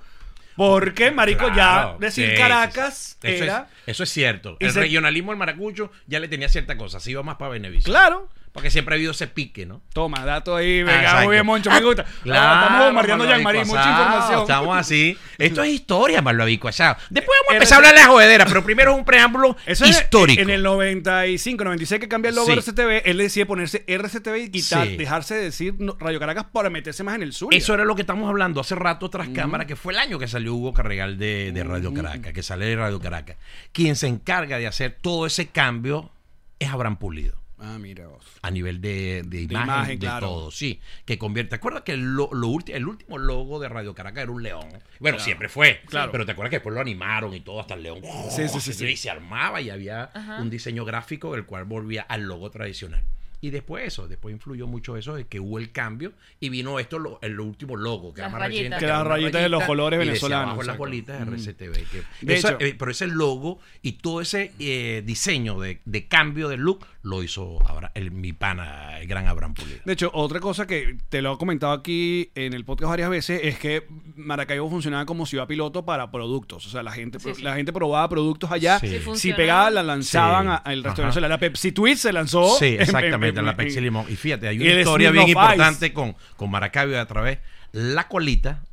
[0.60, 3.34] porque, marico, Claro, ya decir sí, Caracas sí, sí.
[3.36, 3.68] Eso era...
[3.86, 4.58] Es, eso es cierto.
[4.60, 7.00] Y el se- regionalismo del maracucho ya le tenía cierta cosa.
[7.00, 7.90] Se iba más para Benevisión.
[7.94, 8.28] Claro.
[8.60, 9.82] Porque siempre ha habido ese pique, ¿no?
[9.94, 11.24] Toma, dato ahí, venga, Ah, exacto.
[11.28, 12.06] muy bien, Moncho, me gusta.
[12.24, 14.42] Claro, Ah, estamos bombardeando Jean-Marie, Abico mucha información.
[14.42, 15.18] Estamos así.
[15.38, 16.98] Esto es historia, Marlo Abico asado.
[17.10, 19.56] Después vamos a Eh, empezar a hablar de la jodedera, pero primero es un preámbulo
[19.66, 20.42] Eso histórico.
[20.42, 22.52] en el 95, 96 que cambia el logo Sí.
[22.54, 24.98] RCTV, él decide ponerse RCTV y quitar, Sí.
[24.98, 27.58] dejarse de decir Radio Caracas para meterse más en el Zulia.
[27.58, 30.28] Eso era lo que estamos hablando hace rato tras cámara, que fue el año que
[30.28, 33.38] salió Hugo Carregal de, de Radio Caracas, que sale de Radio Caracas.
[33.72, 36.12] Quien se encarga de hacer todo ese cambio
[36.60, 37.39] es Abraham Pulido.
[37.62, 38.26] Ah, mira vos.
[38.42, 40.28] A nivel de, de imagen, de, imagen, claro.
[40.28, 40.80] todo, sí.
[41.06, 41.50] Que convierte.
[41.50, 44.42] ¿Te acuerdas que el, lo- lo ulti- el último logo de Radio Caracas era un
[44.44, 44.68] león?
[45.00, 45.82] Bueno, siempre fue.
[45.88, 46.12] Claro.
[46.12, 48.02] Pero te acuerdas que después lo animaron y todo hasta el león.
[48.30, 48.86] Sí, sí, sí, sí.
[48.86, 53.04] Y se armaba y había un diseño gráfico el cual volvía al logo tradicional.
[53.42, 57.00] Y después eso, después influyó mucho eso de que hubo el cambio y vino esto,
[57.00, 58.60] lo- el último logo, que Las era más rayitas.
[58.64, 58.80] reciente.
[58.80, 61.34] Que era las rayitas de los colores y venezolanos, abajo las bolitas de Mm.
[61.34, 61.74] RCTV.
[61.86, 66.08] que- De eso- hecho- eh, pero ese logo y todo ese eh, diseño de, de
[66.08, 69.80] cambio de look lo hizo ahora el, mi pana, el gran Abraham Pulido.
[69.86, 73.40] De hecho, otra cosa que te lo he comentado aquí en el podcast varias veces
[73.44, 73.86] es que
[74.18, 76.66] Maracaibo funcionaba como ciudad piloto para productos.
[76.66, 77.42] O sea, la gente, Sí, sí.
[77.42, 78.80] la gente probaba productos allá.
[78.80, 79.00] Sí.
[79.16, 81.02] Si pegaba, la lanzaban al resto de Ajá.
[81.04, 81.28] Venezuela.
[81.30, 82.58] La Pepsi Twist se lanzó.
[82.60, 84.06] Sí, en- exactamente, la Limón.
[84.10, 87.40] Y fíjate, hay una historia bien importante con, con Maracaibo a través.
[87.72, 88.64] La colita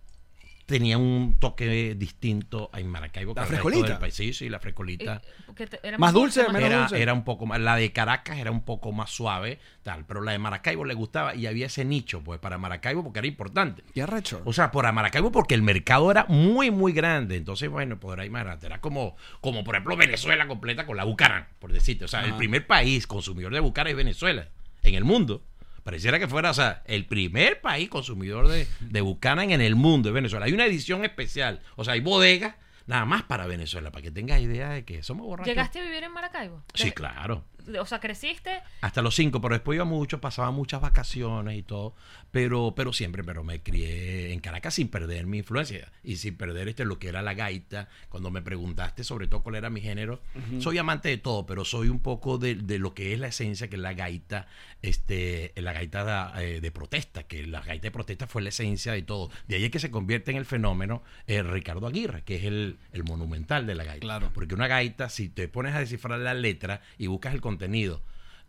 [0.67, 3.35] tenía un toque distinto en Maracaibo.
[3.35, 3.99] que ¿La frescolita?
[4.01, 4.15] país.
[4.15, 5.23] Sí, sí, la frescolita.
[5.25, 7.01] Eh, porque te- era Más dulce, más menos Era, dulce.
[7.03, 10.33] era un poco más, la de Caracas era un poco más suave, tal, pero la
[10.33, 13.85] de Maracaibo le gustaba y había ese nicho, pues, para Maracaibo porque era importante.
[13.95, 14.43] ¿Qué arrecho?
[14.45, 17.37] O sea, para Maracaibo porque el mercado era muy, muy grande.
[17.37, 18.67] Entonces, bueno, podrá imaginarte.
[18.67, 22.07] Era como, como por ejemplo, Venezuela completa con la Bucaran, por decirte.
[22.07, 24.49] O sea, el primer país consumidor de Bucaran es Venezuela,
[24.83, 25.43] en el mundo.
[25.87, 30.09] Pareciera que fuera, o sea, el primer país consumidor de, de Buchanan en el mundo
[30.09, 30.47] es Venezuela.
[30.47, 31.61] Hay una edición especial.
[31.77, 35.27] O sea, hay bodegas nada más para Venezuela, para que tengas idea de que somos
[35.27, 35.47] borrachos.
[35.47, 36.65] ¿Llegaste a vivir en Maracaibo?
[36.75, 37.45] Sí, claro.
[37.81, 38.63] O sea, creciste.
[38.81, 41.95] Hasta los cinco, pero después iba mucho, pasaba muchas vacaciones y todo,
[42.31, 46.69] pero, pero siempre, pero me crié en Caracas sin perder mi influencia y sin perder
[46.69, 47.89] este lo que era la gaita.
[48.09, 50.21] Cuando me preguntaste sobre todo cuál era mi género,
[50.61, 53.69] soy amante de todo, pero soy un poco de, de lo que es la esencia,
[53.69, 54.47] que es la gaita,
[54.83, 58.93] este, la gaita de, eh, de protesta, que la gaita de protesta fue la esencia
[58.93, 59.31] de todo.
[59.49, 62.79] De ahí es que se convierte en el fenómeno eh, Ricardo Aguirre, que es el,
[62.93, 64.01] el monumental de la gaita.
[64.01, 64.31] Claro.
[64.35, 68.03] Porque una gaita, si te pones a descifrar la letra y buscas el contenido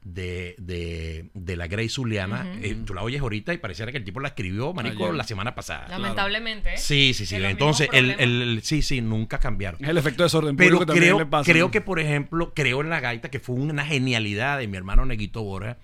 [0.04, 4.04] de, de, de la Grey Zuliana, eh, tú la oyes ahorita y pareciera que el
[4.06, 5.16] tipo la escribió, marico, Ayer.
[5.16, 5.88] la semana pasada.
[5.90, 6.76] Lamentablemente.
[6.76, 6.78] ¿eh?
[6.78, 7.36] Sí, sí, sí.
[7.36, 9.84] Entonces, el, el- sí, sí, nunca cambiaron.
[9.84, 11.52] Es el efecto de desorden Pero público que también creo, le pasa.
[11.52, 15.06] creo que, por ejemplo, creo en la gaita, que fue una genialidad de mi hermano
[15.06, 15.78] Neguito Borja,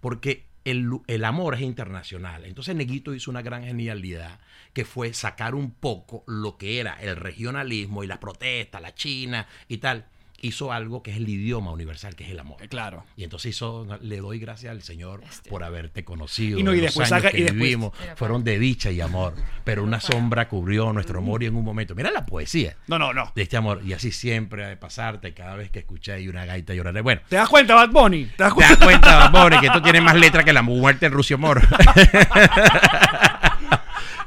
[0.00, 2.44] porque el, el amor es internacional.
[2.44, 4.40] Entonces Neguito hizo una gran genialidad,
[4.74, 9.46] que fue sacar un poco lo que era el regionalismo y las protestas, la China
[9.68, 10.04] y tal.
[10.42, 12.62] Hizo algo que es el idioma universal, que es el amor.
[12.62, 13.04] Eh, Claro.
[13.16, 15.50] Y entonces hizo, le doy gracias al Señor Este.
[15.50, 16.58] por haberte conocido.
[16.58, 19.00] Y no, y Los después años saca- que y después- vivimos fueron de dicha y
[19.00, 21.94] amor, pero una sombra cubrió nuestro amor y en un momento.
[21.94, 23.30] Mira la poesía No, no, no.
[23.34, 23.82] de este amor.
[23.84, 27.00] Y así siempre ha de pasarte cada vez que escuché una gaita lloraré.
[27.02, 28.24] Bueno, ¿Te das cuenta, Bad Bunny?
[28.24, 28.84] ¿Te das te das cuenta?
[28.84, 31.60] cuenta, amor, que esto tiene más letra que la muerte en Rucio Moro.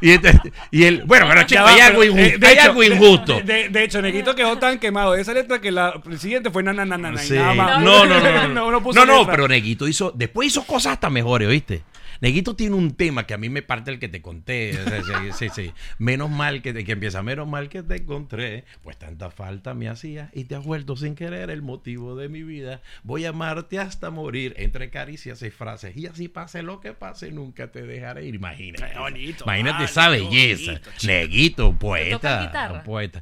[0.03, 2.47] y, este- y el, bueno, pero chico, va, hay algo eh, injusto.
[2.47, 3.41] hay algo injusto.
[3.41, 6.73] De, hecho, Neguito quedó tan quemado de esa letra que la el siguiente fue na,
[6.73, 7.81] na, na, na, na, y nada más.
[7.81, 8.47] No, no, no.
[8.49, 9.31] No, no, puso no, letra.
[9.33, 11.83] pero Neguito hizo, después hizo cosas hasta mejores, ¿oíste?
[12.23, 14.79] Neguito tiene un tema que a mí me parte el que te conté.
[14.79, 15.73] o sea, Sí, sí, sí.
[15.97, 19.89] Menos mal que, te- que empieza, menos mal que te encontré, pues tanta falta me
[19.89, 22.81] hacía y te has vuelto sin querer el motivo de mi vida.
[23.03, 27.29] Voy a amarte hasta morir entre caricias y frases y así pase lo que pase,
[27.31, 28.35] nunca te dejaré ir.
[28.35, 28.93] Imagínate.
[28.93, 30.71] Qué bonito, Imagínate vale, esa belleza.
[30.71, 30.89] bonito.
[31.03, 32.83] Neguito, poeta.
[32.85, 33.21] poeta.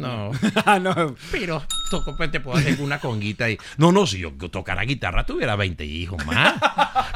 [0.00, 0.30] No.
[0.66, 1.14] Ah, no.
[1.30, 3.58] Pero toco, pues, te puedo hacer una conguita ahí.
[3.76, 6.54] No, no, si yo tocara guitarra tuviera 20 hijos más.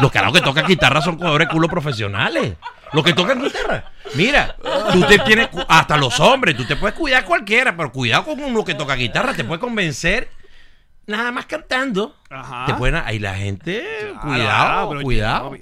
[0.00, 2.54] Los carajos que tocan guitarra son jugadores culo profesionales.
[2.92, 3.92] Los que tocan guitarra.
[4.14, 4.56] Mira,
[4.92, 8.64] tú te tienes, hasta los hombres, tú te puedes cuidar cualquiera, pero cuidado con uno
[8.64, 10.28] que toca guitarra, te puede convencer
[11.06, 12.14] nada más cantando.
[12.30, 12.66] Ajá.
[12.66, 13.84] Te pueden, ahí la gente,
[14.16, 15.56] Ah, cuidado, pero- cuidado.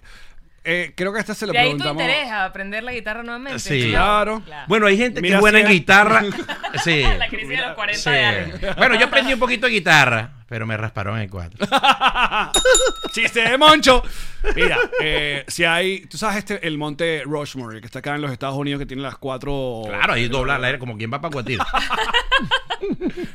[0.65, 2.03] Eh, creo que esta se lo De ahí tu preguntamos.
[2.03, 3.59] interés a aprender la guitarra nuevamente.
[3.61, 3.91] Sí.
[3.91, 4.43] Claro.
[4.69, 6.23] Bueno, hay gente que Mira, es buena en guitarra.
[6.85, 7.03] Sí.
[7.03, 8.11] La crisis de los 40 Sí.
[8.11, 8.61] de años.
[8.77, 11.65] Bueno, yo aprendí un poquito de guitarra, pero me rasparon en cuatro.
[13.13, 14.03] Chiste de Moncho.
[14.57, 16.07] Mira, eh, si hay.
[16.07, 19.01] Tú sabes, este, el monte Rushmore, que está acá en los Estados Unidos, que tiene
[19.03, 19.83] las cuatro.
[19.87, 21.65] Claro, ahí dobla la aire como quien va para Cuatiro.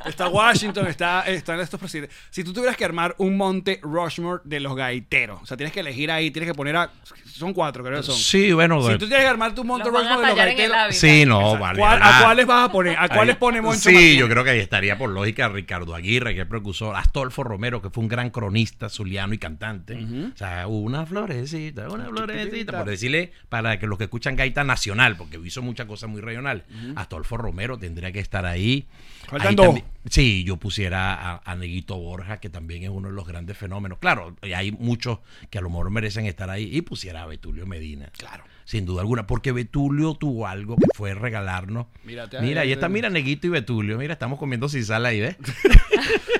[0.04, 2.16] Está Washington, está, están estos presidentes.
[2.30, 5.80] Si tú tuvieras que armar un monte Rushmore de los gaiteros, o sea, tienes que
[5.80, 6.90] elegir ahí, tienes que poner a.
[7.32, 8.16] Son cuatro, creo que son.
[8.16, 8.80] Sí, bueno.
[8.82, 10.96] Si tú tienes que armar tu monte Los Rushmore de los el gaiteros.
[10.96, 11.78] Sí, no, vale.
[11.78, 12.96] ¿Cuál- ¿A cuáles vas a poner?
[12.98, 16.34] ¿A cuáles Ahí- pone Moncho Sí, yo creo que ahí estaría por lógica Ricardo Aguirre,
[16.34, 19.94] que es precursor, Astolfo Romero, que fue un gran cronista zuliano y cantante.
[20.34, 25.16] O sea, una florecita, una florecita, por decirle, para que los que escuchan gaita nacional,
[25.16, 26.64] porque hizo muchas cosas muy regionales.
[26.96, 28.86] Astolfo Romero tendría que estar ahí.
[29.30, 33.26] Ahí también- sí, yo pusiera a, a Neguito Borja, que también es uno de los
[33.26, 33.98] grandes fenómenos.
[33.98, 38.10] Claro, hay muchos que a lo mejor merecen estar ahí, y pusiera a Betulio Medina.
[38.18, 38.44] Claro.
[38.66, 41.86] Sin duda alguna, porque Betulio tuvo algo que fue regalarnos.
[42.02, 43.96] Mírate Mira, ahí está, mira Neguito y Betulio.
[43.96, 45.36] Mira, estamos comiendo sin sal ahí, ¿ves?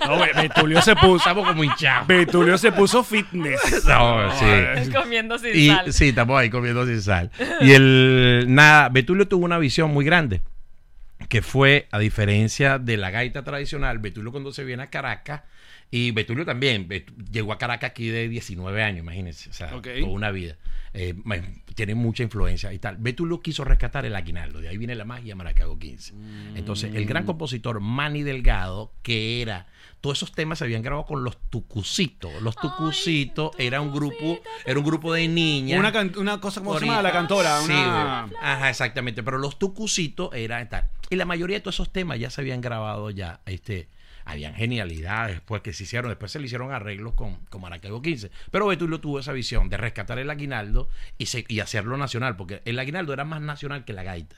[0.07, 1.17] No, Be- Betulio se puso.
[1.17, 2.07] Estamos como hinchados.
[2.07, 3.85] Betulio se puso fitness.
[3.89, 4.91] No, sí.
[4.93, 5.93] Comiendo sin Y, sal.
[5.93, 7.31] sí, estamos ahí comiendo sin sal.
[7.61, 10.43] Y el nada, Betulio tuvo una visión muy grande.
[11.29, 15.43] Que fue, a diferencia de la gaita tradicional, Betulio cuando se viene a Caracas,
[15.91, 16.89] y Betulio también,
[17.31, 19.89] llegó a Caracas aquí de 19 años, imagínense, o sea, Ok.
[20.01, 20.57] toda una vida.
[20.93, 21.15] Eh,
[21.75, 22.97] tiene mucha influencia y tal.
[22.97, 26.15] Betulio quiso rescatar el aguinaldo, de ahí viene la magia Maracago 15.
[26.55, 29.67] Entonces, el gran compositor Manny Delgado, que era,
[30.01, 32.31] todos esos temas se habían grabado con los Tucucitos.
[32.43, 35.79] Los Tucucitos era un grupo, era un grupo de niñas.
[35.79, 37.03] Una, can- una cosa, ¿cómo se llama?
[37.03, 37.61] La cantora.
[37.63, 38.29] Sí, Una...
[38.41, 39.23] Ajá, exactamente.
[39.23, 40.85] Pero los tucucitos eran tal.
[41.11, 43.41] Y la mayoría de todos esos temas ya se habían grabado ya.
[43.47, 43.89] Este,
[44.25, 46.09] habían genialidades pues que se hicieron.
[46.11, 48.31] Después se le hicieron arreglos con, con Maracaibo 15.
[48.51, 52.37] Pero Betulio tuvo esa visión de rescatar el aguinaldo y, se- y hacerlo nacional.
[52.37, 54.37] Porque el aguinaldo era más nacional que la gaita.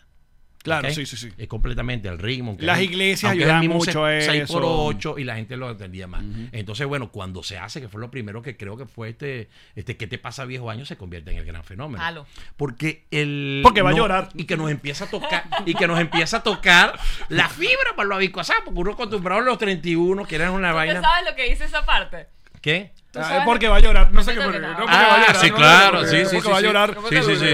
[0.62, 1.32] Claro, sí, sí, sí.
[1.38, 2.56] Es completamente el ritmo.
[2.58, 4.84] Las es- iglesias ayudan mismo mucho a seis- seis por eso.
[4.84, 6.24] ocho y la gente lo entendía más.
[6.52, 9.96] Entonces, bueno, cuando se hace, que fue lo primero que creo que fue este, este
[9.96, 10.84] ¿qué te pasa viejo año?
[10.84, 12.04] Se convierte en el gran fenómeno.
[12.04, 12.26] Halo.
[12.56, 13.60] Porque el.
[13.62, 14.28] Porque va a llorar.
[14.34, 18.08] Y que nos empieza a tocar, y que nos empieza a tocar la fibra para
[18.08, 21.00] lo aviscoasado, porque uno acostumbrado a los 31, que eran una ¿Tú vaina.
[21.00, 22.26] sabes lo que dice esa parte?
[22.60, 22.92] ¿Qué?
[23.10, 24.12] ¿Tú Ah, porque va a llorar.
[24.12, 24.40] No sé qué.
[24.40, 24.76] Porque- No no.
[24.76, 25.36] porque va a Ah, llorar.
[25.36, 26.96] sí, no, claro, porque- sí, sí, porque sí, va a llorar.
[27.08, 27.46] Sí, sí, sí.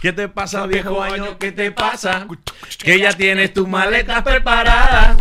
[0.00, 1.38] ¿Qué te pasa, viejo año?
[1.38, 2.26] ¿Qué te pasa?
[2.78, 5.16] Que ya tienes tus maletas preparadas.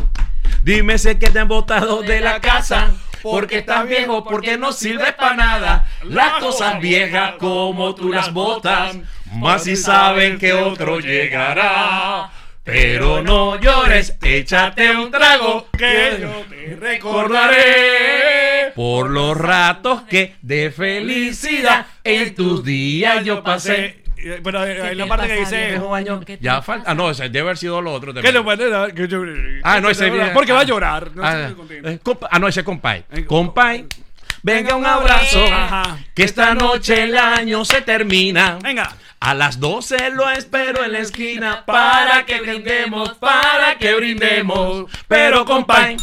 [0.64, 2.92] Dime si es que te han botado de la casa.
[3.24, 5.86] Porque estás viejo, porque no sirves para nada.
[6.04, 8.96] Las cosas viejas como tú las botas.
[9.34, 12.30] Más si saben que otro llegará.
[12.68, 20.70] Pero no llores, échate un trago Que yo te recordaré por los ratos que de
[20.70, 24.04] felicidad en tus días yo pasé.
[24.18, 25.82] Eh, Pero eh, ¿Qué hay la te parte que dice.
[26.42, 26.92] Ya falta.
[26.92, 28.14] Ah, no, ese debe haber sido lo otro.
[28.14, 29.24] Que lo puede dar, que yo-
[29.64, 31.16] Ah, no, ese Porque va a ah, llorar.
[31.16, 32.00] No ah, eh,
[32.30, 33.06] ah, no, ese es compay.
[33.12, 33.86] Eh, Compay,
[34.44, 35.46] venga un abrazo.
[35.46, 36.00] Ajá.
[36.14, 38.60] Que esta noche el año se termina.
[38.62, 38.94] Venga.
[39.20, 44.86] A las 12 lo espero en la esquina para que brindemos, para que brindemos.
[45.08, 45.98] Pero compay,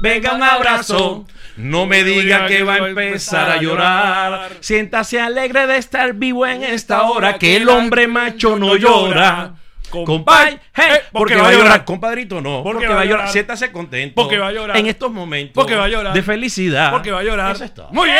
[0.00, 1.26] venga un abrazo.
[1.56, 4.50] No me diga que va a empezar a llorar.
[4.60, 9.54] Siéntase alegre de estar vivo en esta hora, que el hombre macho no llora.
[9.90, 11.84] Compay, hey, porque va a llorar.
[11.84, 12.62] Compadrito, no.
[12.62, 13.30] Porque va a llorar.
[13.30, 14.14] Siéntase contento.
[14.14, 14.76] Porque va a llorar.
[14.76, 15.54] En estos momentos.
[15.54, 16.12] Porque va a llorar.
[16.12, 16.90] De felicidad.
[16.90, 17.56] Porque va a llorar.
[17.56, 17.88] Eso.
[17.90, 18.18] Muy bien.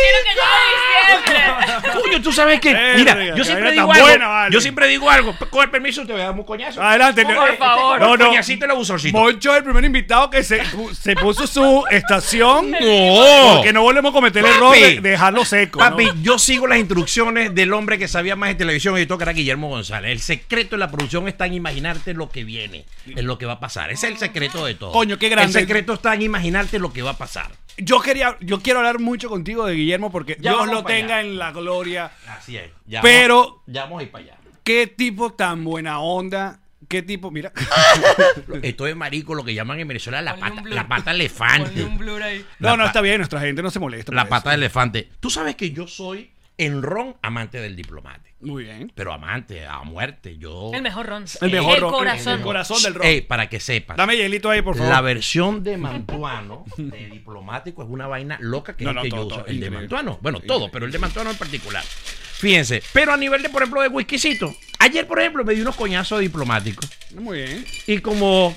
[0.00, 1.98] Quiero que.
[2.02, 2.72] Coño, tú sabes que.
[2.72, 4.50] Verga, Mira, yo siempre digo tan algo.
[4.50, 5.36] Yo siempre digo algo.
[5.50, 6.82] Con el permiso te voy a dar un coñazo.
[6.82, 7.24] Adelante.
[7.24, 8.00] Por favor.
[8.00, 8.26] No, no.
[8.26, 9.16] Coñacito el abusorcito.
[9.16, 10.62] Moncho es el primer invitado que se,
[11.00, 12.70] se puso su estación.
[12.70, 13.54] No.
[13.54, 15.80] Porque no volvemos a cometer el error de de dejarlo seco.
[15.80, 15.90] ¿no?
[15.90, 19.24] Papi, yo sigo las instrucciones del hombre que sabía más de televisión y todo, que
[19.24, 20.10] era Guillermo González.
[20.10, 23.54] El secreto de la producción está en imaginarte lo que viene, en lo que va
[23.54, 23.90] a pasar.
[23.90, 24.92] Ese es el secreto de todo.
[24.92, 25.58] Coño, qué grande.
[25.58, 27.50] El secreto está en imaginarte lo que va a pasar.
[27.78, 31.20] Yo quería, yo quiero hablar mucho contigo de Guillermo porque Ya Dios lo tenga allá.
[31.28, 32.10] en la gloria.
[32.28, 32.70] Así es.
[32.86, 34.34] Ya Pero- vamos- ya vamos a ir para allá.
[34.64, 36.60] Qué tipo tan buena onda.
[36.88, 37.52] Qué tipo, mira.
[38.62, 41.84] Esto es marico, lo que llaman en Venezuela la pata, la pata Ponle elefante.
[41.84, 42.44] un blur ahí.
[42.60, 44.12] No, no, está bien, nuestra gente no se molesta.
[44.12, 44.60] La pata de eso.
[44.62, 45.08] elefante.
[45.20, 48.27] Tú sabes que yo soy en ron amante del diplomático.
[48.40, 48.92] Muy bien.
[48.94, 50.38] Pero amante, a muerte.
[50.38, 50.70] Yo.
[50.72, 51.24] El mejor ron.
[51.40, 52.34] El mejor el ron, corazón.
[52.38, 53.06] el corazón del ron.
[53.06, 53.96] Ey, para que sepas.
[53.96, 54.92] Dame hielito ahí, por favor.
[54.92, 59.08] La versión de Mantuano, de diplomático, es una vaina loca que No, es no, que
[59.10, 59.36] todo, yo uso.
[59.38, 59.70] todo, El de.
[59.70, 60.18] Mantuano.
[60.22, 61.82] Bueno, todo, pero el de Mantuano en particular.
[61.82, 62.80] Fíjense.
[62.92, 66.20] Pero a nivel de, por ejemplo, de whiskycito, Ayer, por ejemplo, me dio unos coñazos
[66.20, 66.88] diplomáticos.
[67.14, 67.64] Muy bien.
[67.86, 68.56] Y como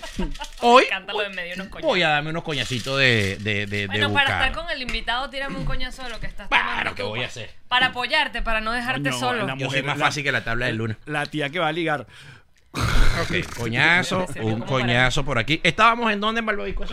[0.62, 1.88] hoy Cántalo de medio unos coñazos.
[1.90, 4.48] voy a darme unos coñacitos de, de, de, de Bueno, para buscar.
[4.50, 7.10] estar con el invitado, tírame un coñazo de lo que estás Claro, tomando ¿qué tú,
[7.10, 7.50] voy a pa- hacer?
[7.68, 9.46] Para apoyarte, para no dejarte Coño, solo.
[9.48, 10.98] la Yo soy mujer, más la- fácil que la tabla del lunes.
[11.06, 12.06] La tía que va a ligar.
[12.74, 15.60] Ok, coñazo, un como coñazo por aquí.
[15.64, 16.86] Estábamos en donde en?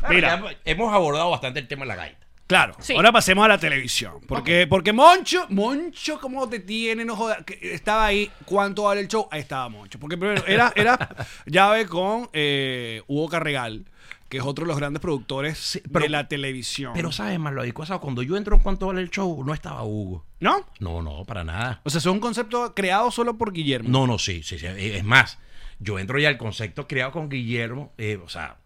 [0.00, 0.42] Claro, Mira.
[0.64, 2.23] hemos abordado bastante el tema de la gaita.
[2.46, 2.94] Claro, Sí.
[2.94, 4.20] ahora pasemos a la televisión.
[4.28, 7.04] Porque, porque Moncho, Moncho, ¿cómo te tiene?
[7.04, 9.26] No joda, que estaba ahí, ¿cuánto vale el show?
[9.30, 9.98] Ahí estaba Moncho.
[9.98, 10.98] Porque primero era, era
[11.46, 13.86] llave con eh, Hugo Carregal,
[14.28, 16.92] que es otro de los grandes productores pero- de la televisión.
[16.94, 20.26] Pero sabes, Malvavisco Asado, cuando yo entro en cuanto vale el show, no estaba Hugo.
[20.40, 20.66] ¿No?
[20.80, 21.80] No, no, para nada.
[21.84, 23.88] O sea, es un concepto creado solo por Guillermo.
[23.88, 24.66] No, no, sí, sí, sí.
[24.66, 25.38] Es más,
[25.78, 28.58] yo entro ya al concepto creado con Guillermo, eh, o sea,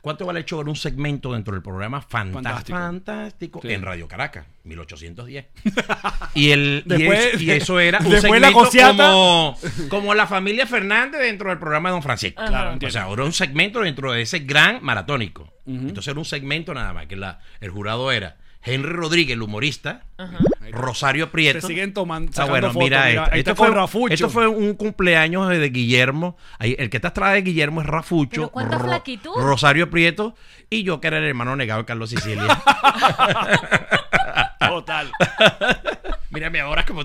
[0.00, 0.60] ¿cuánto vale el show?
[0.60, 3.60] Era un segmento dentro del programa Fantástico, Fantástico.
[3.62, 3.72] Sí.
[3.72, 5.46] en Radio Caracas, 1810.
[6.34, 9.58] y, el, y es- y eso era un la segmento como,
[9.88, 12.42] como la familia Fernández dentro del programa de Don Francisco.
[12.46, 15.52] Claro, O sea, era un segmento dentro de ese gran maratónico.
[15.66, 20.04] Entonces era un segmento nada más, que la, el jurado era Henry Rodríguez, el humorista,
[20.70, 21.60] Rosario Prieto.
[21.60, 22.32] Se siguen tomando.
[22.36, 23.32] Ah, bueno, fotos, mira, esto.
[23.32, 24.14] Esto fue, Rafucho.
[24.14, 26.36] esto fue un cumpleaños de, Guillermo.
[26.58, 28.42] El que está atrás de Guillermo es Rafucho.
[28.42, 29.32] Pero cuánta flaquitud.
[29.36, 30.34] Rosario Prieto.
[30.70, 32.46] Y yo, que era el hermano negado de Carlos Sicilia.
[34.58, 35.10] Total.
[36.38, 37.02] Mírame ahora como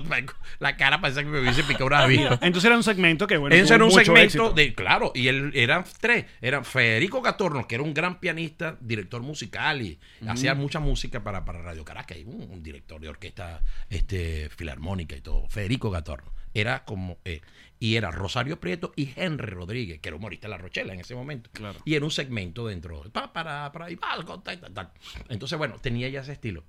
[0.60, 2.38] la cara parece que me hubiese picado una avispa.
[2.40, 3.56] Entonces era un segmento que, bueno.
[3.56, 4.50] Tuvo era un segmento éxito.
[4.52, 9.22] de, claro, y él eran tres, eran Federico Catorno, que era un gran pianista, director
[9.22, 13.60] musical y hacía mucha música para, para Radio Caracas, y un, un director de orquesta
[13.90, 16.32] este filarmónica y todo, Federico Catorno.
[16.54, 17.42] Era como él.
[17.80, 21.16] Y era Rosario Prieto y Henry Rodríguez, que era humorista de La Rochela en ese
[21.16, 21.50] momento.
[21.52, 21.80] Claro.
[21.84, 24.90] Y era un segmento dentro, pa, para, para, y tal, tal, tal.
[25.28, 26.62] Entonces, bueno, tenía ya ese estilo.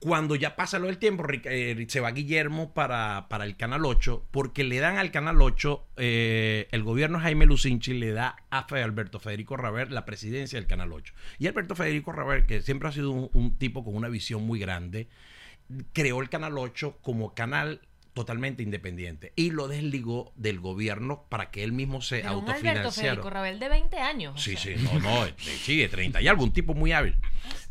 [0.00, 4.28] Cuando ya pasa lo del tiempo, eh, se va Guillermo para, para el Canal 8,
[4.30, 9.18] porque le dan al Canal 8, eh, el gobierno Jaime Lucinchi le da a Alberto
[9.18, 11.14] Federico Raver la presidencia del Canal 8.
[11.40, 14.60] Y Alberto Federico Raver, que siempre ha sido un, un tipo con una visión muy
[14.60, 15.08] grande,
[15.92, 17.80] creó el Canal 8 como canal
[18.14, 22.56] totalmente independiente y lo desligó del gobierno para que él mismo se Pero un Alberto
[22.68, 22.92] autofinanciara.
[23.10, 24.42] Federico Rabel de 20 años.
[24.42, 24.76] Sí, sea.
[24.76, 27.14] sí, no, no, de- sí, de 30 y algo, un tipo muy hábil.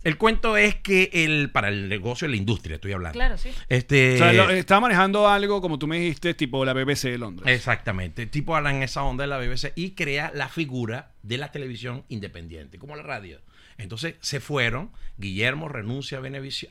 [0.03, 3.13] El cuento es que el, para el negocio de la industria, estoy hablando.
[3.17, 3.49] Claro, sí.
[3.67, 7.17] Este, O sea, lo- estaba manejando algo, como tú me dijiste, tipo la BBC de
[7.17, 7.53] Londres.
[7.53, 8.25] Exactamente.
[8.25, 12.05] Tipo habla en esa onda de la BBC y crea la figura de la televisión
[12.07, 13.41] independiente, como la radio.
[13.77, 16.19] Entonces se fueron, Guillermo renuncia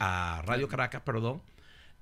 [0.00, 1.42] a Radio Caracas, perdón,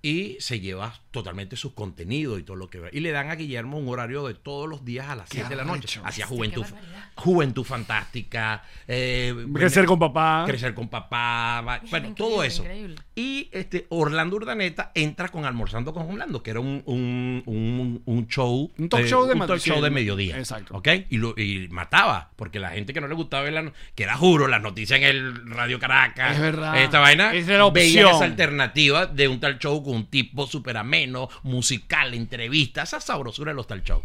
[0.05, 3.79] y se lleva totalmente sus contenidos y todo lo que y le dan a Guillermo
[3.79, 5.99] un horario de todos los días a las Qué 7 de la noche.
[6.05, 6.67] Hacía juventud,
[7.14, 10.45] juventud fantástica, eh, Crecer con papá.
[10.47, 12.64] crecer con papá, bueno, todo eso.
[12.64, 12.97] increíble.
[13.14, 18.27] Y este Orlando Urdaneta entra con Almorzando con Orlando, que era un, un, un, un
[18.29, 18.71] show.
[18.77, 20.37] Un talk show de un talk show de mediodía.
[20.37, 20.77] Exacto.
[20.77, 20.88] ¿Ok?
[21.09, 24.17] Y, lo, y mataba, porque la gente que no le gustaba ver la que era
[24.17, 26.35] juro, las noticias en el Radio Caracas.
[26.35, 26.83] Es verdad.
[26.83, 27.33] Esta vaina.
[27.33, 28.09] Esa era la opción.
[28.14, 33.52] esa alternativa de un tal show con un tipo súper ameno, musical, entrevista, esa sabrosura
[33.52, 34.02] de los tal show.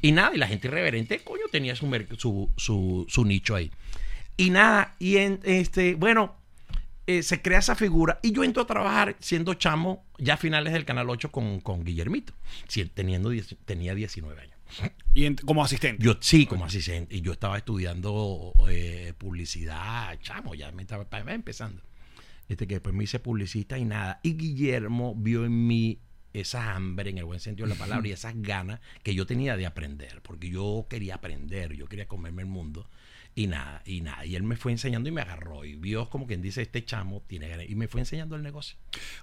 [0.00, 1.86] Y nada, y la gente irreverente, coño, tenía su,
[2.18, 3.70] su, su, su nicho ahí.
[4.36, 6.34] Y nada, y en este, bueno,
[7.06, 10.72] eh, se crea esa figura y yo entro a trabajar siendo chamo ya a finales
[10.72, 12.32] del Canal 8 con, con Guillermito,
[12.68, 14.52] si- teniendo, dieci- tenía 19 años.
[15.12, 16.02] Y en- como asistente.
[16.02, 21.32] Yo sí, como asistente, y yo estaba estudiando eh, publicidad, chamo, ya me estaba, estaba
[21.34, 21.82] empezando.
[22.52, 24.20] Este que después me hice publicista y nada.
[24.22, 25.98] Y Guillermo vio en mí
[26.32, 29.56] esa hambre, en el buen sentido de la palabra, y esas ganas que yo tenía
[29.56, 32.88] de aprender, porque yo quería aprender, yo quería comerme el mundo.
[33.34, 34.24] Y nada, y nada.
[34.26, 35.64] Y él me fue enseñando y me agarró.
[35.64, 37.66] Y vio como quien dice, este chamo tiene ganas.
[37.68, 38.76] Y me fue enseñando el negocio.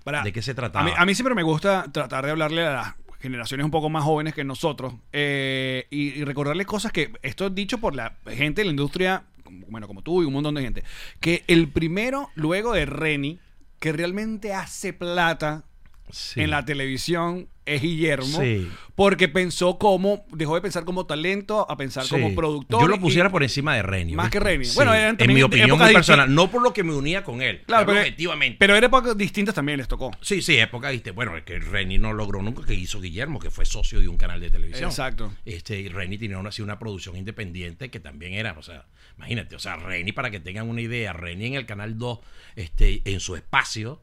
[0.03, 0.85] Para- ¿De qué se A trataba?
[0.85, 4.03] mí, a mí siempre me gusta tratar de hablarle a las generaciones un poco más
[4.03, 8.61] jóvenes que nosotros eh, y, y recordarles cosas que esto es dicho por la gente
[8.61, 10.83] de la industria, como- bueno, como tú y un montón de gente,
[11.19, 13.39] que el primero, luego de Reni,
[13.79, 15.63] que realmente hace plata
[16.11, 16.41] Sí.
[16.41, 18.67] en la televisión es Guillermo, Sí.
[18.95, 22.09] porque pensó como, dejó de pensar como talento a pensar Sí.
[22.09, 22.81] como productor.
[22.81, 24.15] Yo lo y- pusiera por encima de Reni.
[24.15, 24.65] Más que Reni.
[24.65, 24.73] Sí.
[24.75, 26.25] Bueno, eran en mi opinión épocas muy personal.
[26.27, 26.45] distintas.
[26.45, 27.61] No por lo que me unía con él.
[27.67, 28.57] Claro, pero, objetivamente.
[28.59, 30.09] pero eran épocas distintas también les tocó.
[30.19, 31.11] Sí, sí, época, viste.
[31.11, 34.17] Bueno, es que Reni no logró nunca que hizo Guillermo, que fue socio de un
[34.17, 34.89] canal de televisión.
[34.89, 35.31] Exacto.
[35.45, 38.85] Este, y Reni tenía una, así una producción independiente que también era, o sea,
[39.19, 42.19] imagínate, o sea, Reni, para que tengan una idea, Reni en el canal 2,
[42.55, 44.01] este, en su espacio,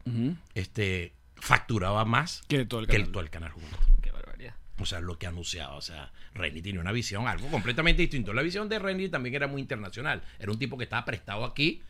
[0.54, 3.10] este, facturaba más Que todo el que canal.
[3.12, 3.78] todo el canal junto.
[4.02, 4.54] Qué barbaridad.
[4.78, 5.74] O sea, lo que anunciaba.
[5.76, 8.32] O sea, Renny tenía una visión, algo completamente distinto.
[8.34, 10.22] La visión de Renny también era muy internacional.
[10.38, 11.82] Era un tipo que estaba prestado aquí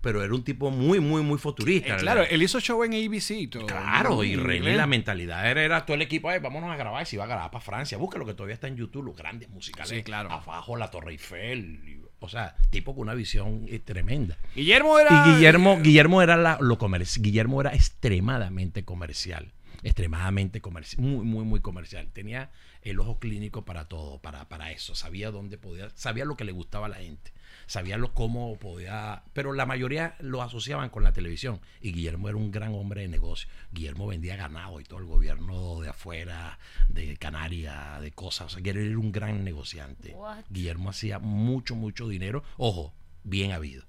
[0.00, 1.96] pero era un tipo muy, muy, muy Eh, futurista.
[1.96, 2.34] claro, ¿verdad?
[2.34, 3.66] él hizo show en ABC y todo.
[3.66, 7.04] Claro, y En René, la mentalidad era, era todo el equipo, "Ay, vámonos a grabar,
[7.04, 7.96] y se iba a grabar para Francia.
[7.98, 9.90] Busca lo que todavía está en YouTube, los grandes musicales.
[9.90, 10.32] Sí, claro.
[10.32, 12.00] Abajo, la Torre Eiffel.
[12.24, 14.38] O sea, tipo con una visión eh, tremenda.
[14.54, 15.24] Guillermo era.
[15.28, 19.52] Y Guillermo, Guillermo era la- lo comerci- Guillermo era extremadamente comercial.
[19.82, 21.02] Extremadamente comercial.
[21.02, 22.08] Muy, muy, muy comercial.
[22.12, 22.50] Tenía
[22.82, 24.94] el ojo clínico para todo, para, para eso.
[24.94, 27.32] Sabía dónde podía, sabía lo que le gustaba a la gente.
[27.72, 29.22] Sabía lo cómo podía.
[29.32, 31.58] Pero la mayoría lo asociaban con la televisión.
[31.80, 33.48] Y Guillermo era un gran hombre de negocio.
[33.72, 36.58] Guillermo vendía ganado y todo el gobierno de afuera,
[36.90, 38.48] de Canarias, de cosas.
[38.48, 40.10] O sea, Guillermo era un gran negociante.
[40.14, 40.44] What?
[40.50, 42.44] Guillermo hacía mucho, mucho dinero.
[42.58, 42.92] Ojo,
[43.24, 43.84] bien habido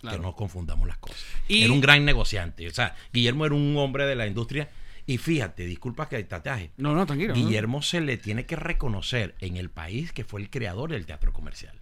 [0.00, 0.16] Claro.
[0.16, 1.22] que no confundamos las cosas.
[1.48, 2.66] Y- Era un gran negociante.
[2.68, 4.70] O sea, Guillermo era un hombre de la industria.
[5.04, 6.70] Y fíjate, disculpa que tataje.
[6.78, 7.34] No, no, tranquilo.
[7.34, 7.38] ¿no?
[7.38, 11.34] Guillermo se le tiene que reconocer en el país que fue el creador del teatro
[11.34, 11.81] comercial.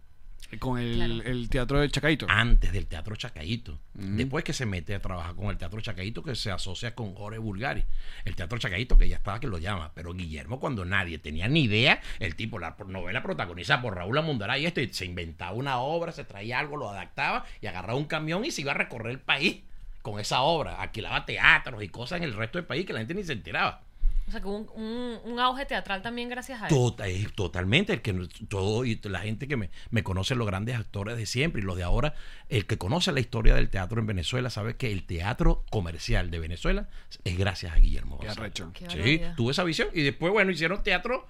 [0.59, 1.15] Con el, Claro.
[1.23, 2.27] el teatro del Chacaito.
[2.29, 3.79] Antes del teatro Chacaíto.
[3.95, 7.39] Después que se mete a trabajar con el teatro Chacaíto, que se asocia con Jorge
[7.39, 7.85] Bulgari.
[8.25, 9.93] El teatro Chacaíto, que ya estaba que lo llama.
[9.95, 14.59] Pero Guillermo, cuando nadie tenía ni idea, el tipo, la novela protagonizada por Raúl Amundará
[14.59, 18.07] y esto, y se inventaba una obra, se traía algo, lo adaptaba y agarraba un
[18.07, 19.61] camión y se iba a recorrer el país
[20.03, 20.81] con esa obra.
[20.81, 23.83] Alquilaba teatros y cosas en el resto del país que la gente ni se enteraba.
[24.31, 26.71] O sea, que hubo un, un, un auge teatral también gracias a él.
[26.73, 28.15] Tota- eh, totalmente, el que
[28.49, 31.77] todo y la gente que me, me conoce los grandes actores de siempre y los
[31.77, 32.15] de ahora,
[32.49, 36.39] el que conoce la historia del teatro en Venezuela sabe que el teatro comercial de
[36.39, 36.89] Venezuela
[37.25, 38.71] es gracias a Guillermo Qué arrecho.
[38.73, 41.27] Qué Sí, tuve esa visión y después bueno, hicieron teatro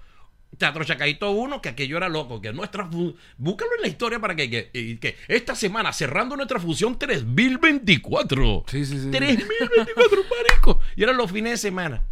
[0.58, 2.90] Teatro Chacaito 1, que aquello era loco, que nuestra
[3.38, 8.64] búscalo en la historia para que, que, que esta semana cerrando nuestra función 3024.
[8.66, 9.10] Sí, sí, sí.
[9.10, 10.80] 3024, marico.
[10.96, 12.02] Y eran los fines de semana.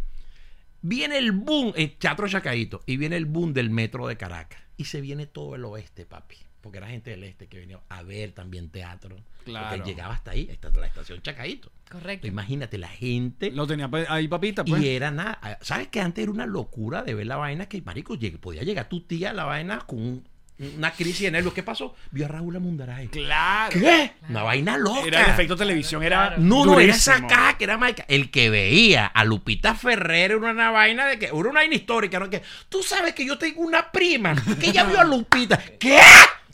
[0.81, 4.61] Viene el boom, el Teatro Chacaito, y viene el boom del metro de Caracas.
[4.77, 6.37] Y se viene todo el oeste, papi.
[6.61, 9.15] Porque era gente del este que venía a ver también teatro.
[9.45, 9.77] Claro.
[9.77, 11.71] Porque llegaba hasta ahí, hasta la estación Chacaito.
[11.89, 12.27] Correcto.
[12.27, 13.51] Imagínate, la gente.
[13.51, 14.81] Lo tenía pe- ahí, papita, pues.
[14.81, 15.57] Y era nada.
[15.61, 18.89] ¿Sabes que antes era una locura de ver la vaina que, marico, lleg- podía llegar
[18.89, 20.27] tu tía a la vaina con un-
[20.75, 21.53] una crisis de nervios?
[21.53, 21.95] ¿Qué pasó?
[22.11, 23.07] Vio a Raúl Amundaray.
[23.07, 23.79] Claro.
[23.79, 24.11] ¿Qué?
[24.29, 25.07] Una vaina loca.
[25.07, 26.27] Era el efecto televisión, era.
[26.27, 26.41] Claro.
[26.41, 28.05] No, no, era esa caja que era Maica.
[28.07, 32.19] El que veía a Lupita Ferrer era una vaina de que, era una vaina histórica,
[32.19, 32.29] ¿no?
[32.29, 35.57] Que tú sabes que yo tengo una prima que ella vio a Lupita.
[35.79, 35.97] ¿Qué?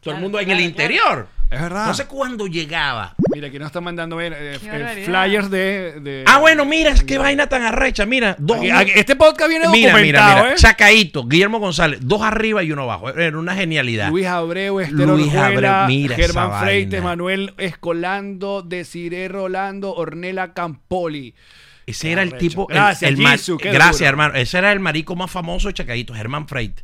[0.02, 1.28] Todo el Claro, mundo en claro, el interior.
[1.50, 1.82] Es verdad.
[1.82, 5.06] Entonces, cuando llegaba, Mira, aquí nos están mandando ver eh, eh, barbaridad.
[5.06, 8.06] flyers de, de- Ah, bueno, mira, qué vaina tan arrecha.
[8.06, 8.58] Mira, dos.
[8.58, 10.54] Aquí- aquí- este podcast viene mira, documentado, mira, mira.
[10.54, 10.58] ¿eh?
[10.58, 13.10] Chacaíto, Guillermo González, dos arriba y uno abajo.
[13.10, 14.10] Era una genialidad.
[14.10, 17.10] Luis Abreu, Esther Luis Orjuela, Abreu, mira esa Germán Freite, vaina.
[17.10, 21.36] Manuel Escolando, Desiree Rolando, Ornela Campoli.
[21.86, 22.40] Ese era el Arrecho.
[22.40, 22.68] tipo.
[22.70, 24.10] el- Gracias, el ma- Jisoo, qué Gracias, duro.
[24.10, 24.34] hermano.
[24.34, 26.82] Ese era el marico más famoso de Chacaíto, Germán Freit.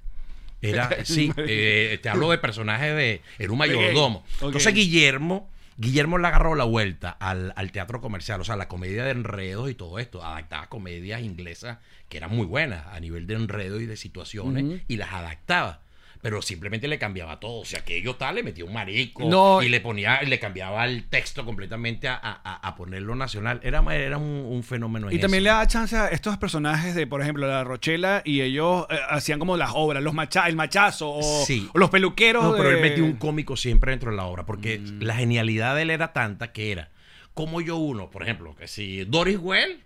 [0.62, 3.22] Era, sí, eh, te hablo de personajes de.
[3.40, 4.24] Era un mayordomo.
[4.42, 5.50] Entonces, Guillermo.
[5.78, 9.72] Guillermo le agarró la vuelta al, al teatro comercial, o sea, la comedia de enredos
[9.72, 10.24] y todo esto.
[10.24, 14.98] Adaptaba comedias inglesas que eran muy buenas a nivel de enredo y de situaciones y
[14.98, 15.81] las adaptaba.
[16.22, 17.62] Pero simplemente le cambiaba todo.
[17.62, 19.62] O sea, que ellos tal, le metía un marico No.
[19.64, 23.60] y le ponía, le cambiaba el texto completamente a, a- a ponerlo nacional.
[23.64, 25.52] Era, era un, un fenómeno en Y también eso.
[25.54, 29.40] le da chance a estos personajes de, por ejemplo, la Rochela y ellos eh, hacían
[29.40, 31.68] como las obras, los macha el machazo o, Sí.
[31.74, 32.44] o los peluqueros.
[32.44, 35.02] No, pero él metió un cómico siempre dentro de la obra, porque Mm.
[35.02, 36.90] la genialidad de él era tanta que era
[37.34, 39.82] como yo uno, por ejemplo, que si Doris Well,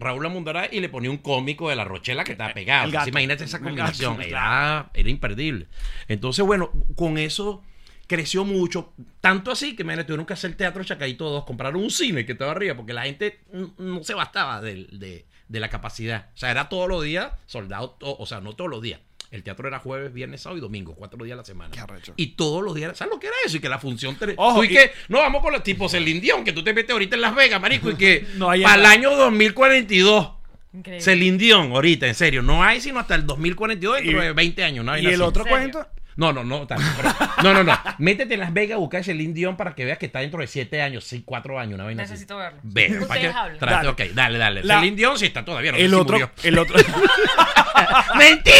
[0.00, 2.86] Raúl Amundará y le ponía un cómico de la Rochela que estaba pegado.
[2.86, 3.08] El gato.
[3.08, 5.66] Entonces, imagínate esa combinación, gato, era, era imperdible.
[6.08, 7.62] Entonces, bueno, con eso
[8.06, 12.26] creció mucho, tanto así que me tuvieron que hacer teatro Chacaito 2, compraron un cine
[12.26, 13.38] que estaba arriba, porque la gente
[13.78, 16.28] no se bastaba de, de- de la capacidad.
[16.34, 19.00] O sea, era todos los días, soldado, o sea, no todos los días.
[19.30, 21.70] El teatro era jueves, viernes, sábado y domingo, cuatro días a la semana.
[21.70, 22.14] Qué arrecho.
[22.16, 23.56] Y todos los días, ¿sabes lo que era eso?
[23.58, 24.16] Y que la función...
[24.16, 26.90] te- Ojo, y y- que, no, vamos con los tipos Dion, que tú te metes
[26.90, 30.32] ahorita en Las Vegas, marico, y que No hay para el año 2042...
[30.72, 31.00] Increíble.
[31.02, 34.64] Celine Dion, ahorita, en serio, no hay sino hasta el 2042, dentro Y- de 20
[34.64, 34.84] años.
[34.84, 34.96] ¿no?
[34.98, 35.86] Y el otro cuento.
[36.20, 37.12] No, no, no, también, pero-
[37.42, 37.78] no, no, no.
[37.98, 40.46] Métete en Las Vegas, busca a Celine Dion para que veas que está dentro de
[40.46, 42.12] 7 años, 6, 4 años, una vaina así.
[42.12, 42.60] Necesito verlo.
[42.62, 43.58] Ve, para que hablen.
[43.58, 43.88] trate, Dale.
[43.88, 44.62] ok, dale, dale.
[44.62, 46.30] La- Celine Dion sí está todavía, no sé el si otro, murió.
[46.42, 46.76] el otro,
[48.18, 48.54] ¡Mentira!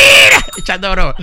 [0.58, 1.14] Echando broma.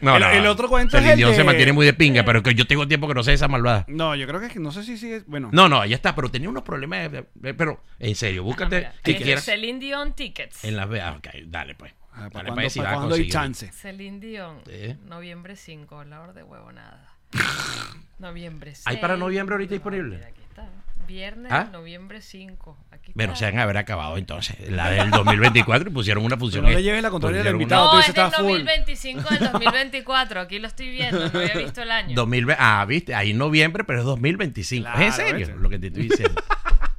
[0.00, 1.94] No, El- no, el otro cuento es Celine el Dion de- se mantiene muy de
[1.94, 3.84] pinga, pero que yo tengo tiempo que no sé esa malvada.
[3.88, 5.48] no, yo creo que no sé si sigue, bueno.
[5.52, 7.10] No, no, ya está, pero tenía unos problemas.
[7.10, 10.64] de- de- pero, en serio, Ah, búscate mira, que eh, quieras Celine Dion Tickets.
[10.64, 11.16] en Las Vegas.
[11.18, 11.92] Ok, dale, pues.
[12.16, 13.72] Ah, ¿Para cuándo, si hay chance?
[13.72, 14.96] Celine Dion, Sí.
[15.06, 17.12] noviembre 5, la hora de huevo nada.
[18.18, 18.86] noviembre 6.
[18.86, 20.24] ¿Hay para noviembre ahorita disponible?
[20.24, 20.68] Aquí está.
[21.06, 21.68] Viernes, ¿Ah?
[21.70, 22.78] noviembre 5.
[22.92, 23.46] Aquí Bueno, está.
[23.46, 24.56] se han haber acabado entonces.
[24.70, 26.62] La del 2024 y pusieron una función.
[26.64, 27.84] Pero no le lleves la contraria al invitado.
[27.90, 28.46] una- No, es del está full.
[28.46, 30.40] 2025 del 2024.
[30.40, 31.28] Aquí lo estoy viendo.
[31.28, 32.14] No había visto el año.
[32.14, 34.82] 2020 ah, viste, ahí en noviembre, pero es 2025.
[34.84, 35.54] Claro, ¿Es en serio ¿viste?
[35.62, 36.40] lo que te estoy diciendo?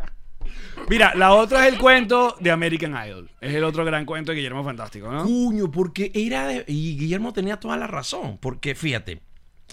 [0.89, 3.29] Mira, la otra es el cuento de American Idol.
[3.41, 5.23] Es el otro gran cuento de Guillermo Fantástico, ¿no?
[5.23, 8.37] Cuño, porque era de- Y Guillermo tenía toda la razón.
[8.39, 9.21] Porque fíjate,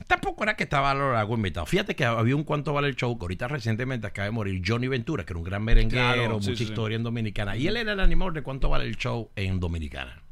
[0.06, 1.66] tampoco era que estaba a lo largo invitado.
[1.66, 4.88] Fíjate que había un cuánto vale el show, que ahorita recientemente acaba de morir Johnny
[4.88, 6.64] Ventura, que era un gran merenguero, Claro, mucha sí, sí.
[6.64, 7.56] historia en Dominicana.
[7.58, 10.22] Y él era el animador de cuánto vale el show en Dominicana.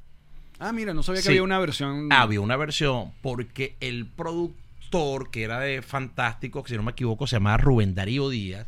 [0.59, 1.29] Ah, mira, no sabía que Sí.
[1.31, 2.11] había una versión.
[2.13, 7.27] Había una versión porque el productor, que era de Fantástico, que si no me equivoco,
[7.27, 8.67] se llamaba Rubén Darío Díaz,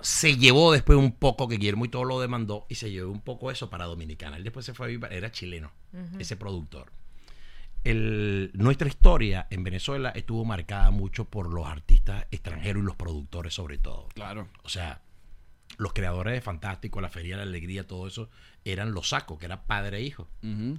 [0.00, 3.20] se llevó después un poco, que Guillermo y todo lo demandó, y se llevó un
[3.22, 4.36] poco eso para Dominicana.
[4.36, 5.72] Él después se fue a vivir, era chileno,
[6.18, 6.92] ese productor.
[7.84, 13.54] El- nuestra historia en Venezuela estuvo marcada mucho por los artistas extranjeros y los productores
[13.54, 14.08] sobre todo.
[14.14, 14.48] Claro.
[14.64, 15.00] O sea,
[15.78, 18.28] los creadores de Fantástico, la Feria de la Alegría, todo eso,
[18.64, 20.28] eran los sacos, que era padre e hijo.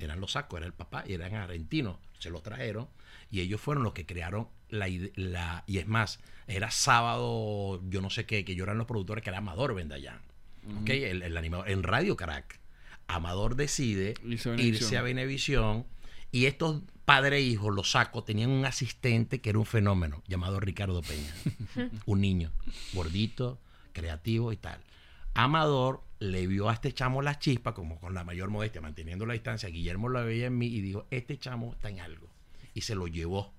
[0.02, 1.98] Eran los sacos, era el papá, y eran argentinos.
[2.20, 2.88] Se los trajeron
[3.32, 8.10] y ellos fueron los que crearon la, la y es más, era sábado, yo no
[8.10, 10.22] sé qué, que yo eran los productores, que era Amador Vendallán.
[10.82, 10.90] ¿ok?
[10.90, 12.60] El, el animador, en Radio Carac.
[13.08, 14.76] Amador decide Irse a Venevisión.
[14.76, 15.86] irse a Venevisión
[16.32, 20.60] y estos padre e hijo, los sacos, tenían un asistente que era un fenómeno llamado
[20.60, 21.34] Ricardo Peña.
[22.06, 22.52] un niño,
[22.92, 23.62] gordito,
[23.94, 24.82] creativo y tal.
[25.34, 29.34] Amador le vio a este chamo las chispas, como con la mayor modestia, manteniendo la
[29.34, 29.70] distancia.
[29.70, 32.28] Guillermo la veía en mí y dijo, este chamo está en algo.
[32.74, 33.54] Y se lo llevó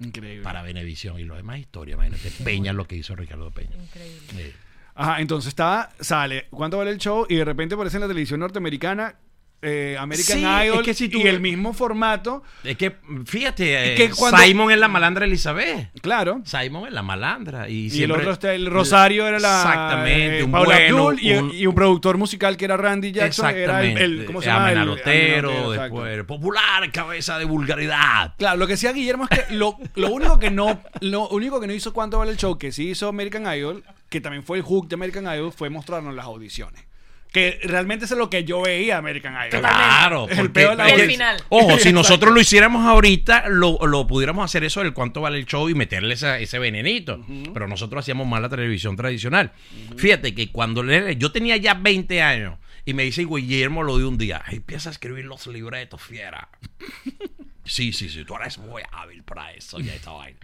[0.00, 0.42] Increíble.
[0.42, 1.18] para Venevisión.
[1.20, 2.30] Y lo demás es historia, imagínate.
[2.44, 3.76] Peña lo que hizo Ricardo Peña.
[3.76, 4.46] Increíble.
[4.46, 4.54] Eh,
[4.94, 7.24] Ajá, entonces está, sale, ¿cuánto vale el show?
[7.28, 9.14] Y de repente aparece en la televisión norteamericana
[9.62, 12.96] eh, American Sí, Idol es que si tú- y el mismo formato, Es que,
[13.26, 15.90] fíjate, Es que eh, cuando- Simon es la malandra Elizabeth.
[16.00, 16.40] claro.
[16.44, 17.68] Simon es la malandra.
[17.68, 21.18] Y, Y el otro está, el Rosario era la Exactamente, eh, un Paula bueno, Abdul
[21.22, 24.46] y, un- y un productor musical que era Randy Jackson era el, el- ¿cómo se
[24.48, 24.72] llama?
[24.72, 28.34] El- después popular, cabeza de vulgaridad.
[28.38, 31.66] Claro, lo que decía Guillermo es que lo, lo único que no lo único que
[31.66, 34.64] no hizo cuánto vale el show, que sí hizo American Idol, que también fue el
[34.64, 36.84] hook de American Idol, fue mostrarnos las audiciones.
[37.32, 39.60] Que realmente eso es lo que yo veía American Idol.
[39.60, 41.36] Claro, El peor de la El final.
[41.48, 45.46] Ojo, si nosotros lo hiciéramos ahorita, lo, lo pudiéramos hacer eso del cuánto vale el
[45.46, 47.24] show y meterle esa- ese venenito.
[47.54, 49.52] Pero nosotros hacíamos más la televisión tradicional.
[49.96, 54.06] Fíjate que cuando le- yo tenía ya 20 años y me dice Guillermo lo de
[54.06, 56.48] un día, "Ay, empieza a escribir los libretos, fiera.
[57.64, 60.38] sí, sí, sí, tú eres muy hábil para eso y esta vaina.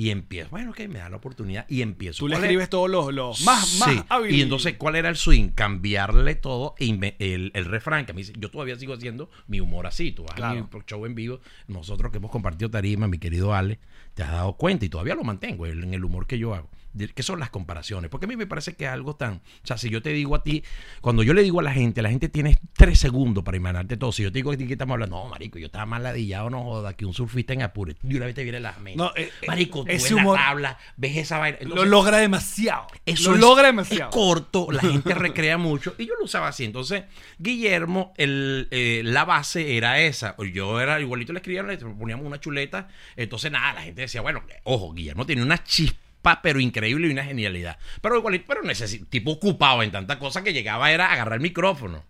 [0.00, 2.20] Y empiezo, bueno, ok, me da la oportunidad y empiezo.
[2.20, 4.32] Tú le escribes todos los, los más, más Sí, hábil.
[4.32, 5.48] Y entonces, ¿cuál era el swing?
[5.48, 9.58] Cambiarle todo e inve- el, el refrán que a mí, yo todavía sigo haciendo mi
[9.60, 10.12] humor así.
[10.12, 10.60] Tú vas Claro.
[10.72, 13.80] a mi show en vivo, nosotros que hemos compartido tarima, mi querido Ale,
[14.14, 16.70] te has dado cuenta y todavía lo mantengo en el humor que yo hago.
[17.14, 18.10] ¿Qué son las comparaciones?
[18.10, 19.34] Porque a mí me parece que es algo tan...
[19.34, 20.64] O sea, si yo te digo a ti,
[21.00, 24.10] cuando yo le digo a la gente, la gente tiene tres segundos para imaginarte todo.
[24.12, 26.50] Si yo te digo a ti que estamos hablando, no, marico, yo estaba más ladillado,
[26.50, 27.96] no joda, que un surfista en Apure.
[28.02, 28.96] Y una vez te viene la mente.
[28.96, 31.58] No, eh, eh, marico, tú ese humor- la tabla, ves esa vaina.
[31.62, 32.86] lo logra demasiado.
[33.06, 34.10] eso lo es- logra es demasiado.
[34.10, 36.64] corto, la gente recrea mucho y yo lo usaba así.
[36.64, 37.04] Entonces,
[37.38, 40.34] Guillermo, el, eh, la base era esa.
[40.52, 42.88] Yo era igualito, le escribían, le poníamos una chuleta.
[43.16, 45.98] Entonces, nada, la gente decía, bueno, ojo, Guillermo tiene una chispa,
[46.42, 47.78] pero increíble y una genialidad.
[48.00, 48.62] Pero igualito, pero
[49.10, 52.04] tipo ocupado en tanta cosa que llegaba era agarrar el micrófono.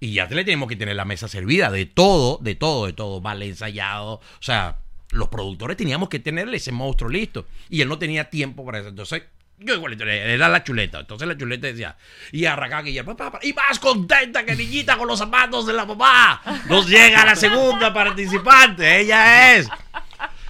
[0.00, 2.92] Y ya te le tenemos que tener la mesa servida de todo, de todo, de
[2.92, 4.14] todo, vale ensayado.
[4.14, 4.76] O sea,
[5.10, 7.46] los productores teníamos que tenerle ese monstruo listo.
[7.70, 8.88] Y él no tenía tiempo para eso.
[8.88, 9.22] Entonces,
[9.58, 11.00] yo igualito, era la chuleta.
[11.00, 11.96] Entonces la chuleta decía,
[12.30, 16.42] y arrancaba Guillermo, "Papá, y más contenta que niñita con los zapatos de la mamá.
[16.68, 19.68] Nos llega la segunda participante, ella es.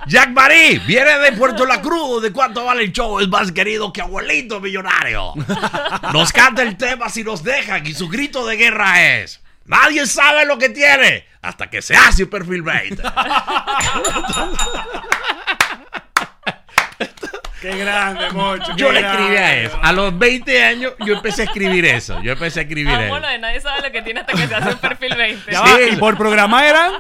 [0.07, 2.23] Jack Marie viene de Puerto La Cruz.
[2.23, 3.19] ¿De cuánto vale el show?
[3.21, 5.35] Es más querido que abuelito millonario.
[6.13, 10.45] Nos canta el tema si nos dejan y su grito de guerra es: Nadie sabe
[10.47, 12.97] lo que tiene hasta que se hace un perfil rate.
[17.61, 18.77] Qué grande, Mocho.
[18.77, 19.79] Yo le escribí a eso.
[19.83, 22.21] A los 20 años yo empecé a escribir eso.
[22.23, 23.01] Yo empecé a escribir eso.
[23.01, 25.53] Vámonos de nadie sabe lo que tiene hasta que se hace un perfil 20.
[25.53, 25.73] Ya Sí.
[25.73, 26.93] va, y por programa eran.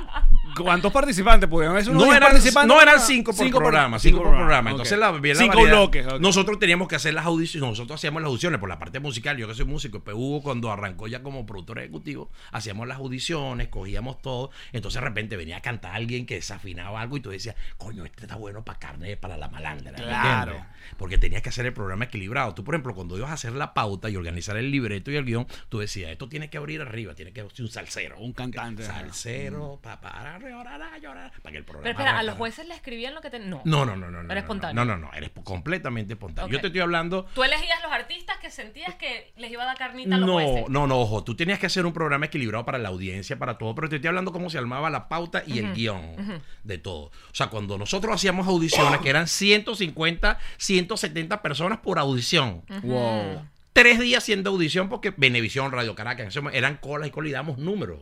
[0.62, 1.48] ¿Cuántos participantes?
[1.48, 2.68] Pudieron No 10 eran, participantes.
[2.76, 4.70] no eran cinco por cinco programa, cinco por programa.
[4.70, 5.22] Entonces la, Cinco
[5.58, 5.62] variedad.
[5.76, 6.06] bloques.
[6.20, 9.46] Nosotros teníamos que hacer las audiciones, nosotros hacíamos las audiciones por la parte musical, yo
[9.48, 14.20] que soy músico, pero Hugo cuando arrancó ya como productor ejecutivo, hacíamos las audiciones, cogíamos
[14.22, 18.04] todo, entonces de repente venía a cantar alguien que desafinaba algo y tú decías, coño,
[18.04, 19.92] este está bueno para carne, para la malandra.
[19.92, 20.52] ¿me Claro.
[20.52, 20.76] entiendes?
[20.98, 22.54] Porque tenías que hacer el programa equilibrado.
[22.54, 25.24] Tú, por ejemplo, cuando ibas a hacer la pauta y organizar el libreto y el
[25.24, 28.18] guion, tú decías, esto tiene que abrir arriba, tiene que ser un salsero.
[28.18, 28.84] Un cantante.
[28.84, 31.32] Salsero, pa, para, llorará, llorará.
[31.42, 33.38] Para que el programa Pero espera, ¿a los jueces le escribían lo que te...
[33.38, 33.62] No.
[33.64, 34.22] No, no, no, no.
[34.22, 34.84] no, Era no, espontáneo.
[34.84, 36.50] No, no, no, eres completamente espontáneo.
[36.50, 37.26] Yo te estoy hablando.
[37.34, 40.34] Tú elegías los artistas que sentías que les iba a dar carnita a los No,
[40.34, 40.68] jueces.
[40.68, 41.24] no, no, ojo.
[41.24, 44.08] Tú tenías que hacer un programa equilibrado para la audiencia, para todo, pero te estoy
[44.08, 47.06] hablando cómo se armaba la pauta y el guion de todo.
[47.06, 52.62] O sea, cuando nosotros hacíamos audiciones, que eran 150, 170 personas por audición.
[52.82, 53.46] Wow.
[53.72, 58.00] Tres días haciendo audición porque Venevisión, Radio Caracas, eran colas y colas y damos números.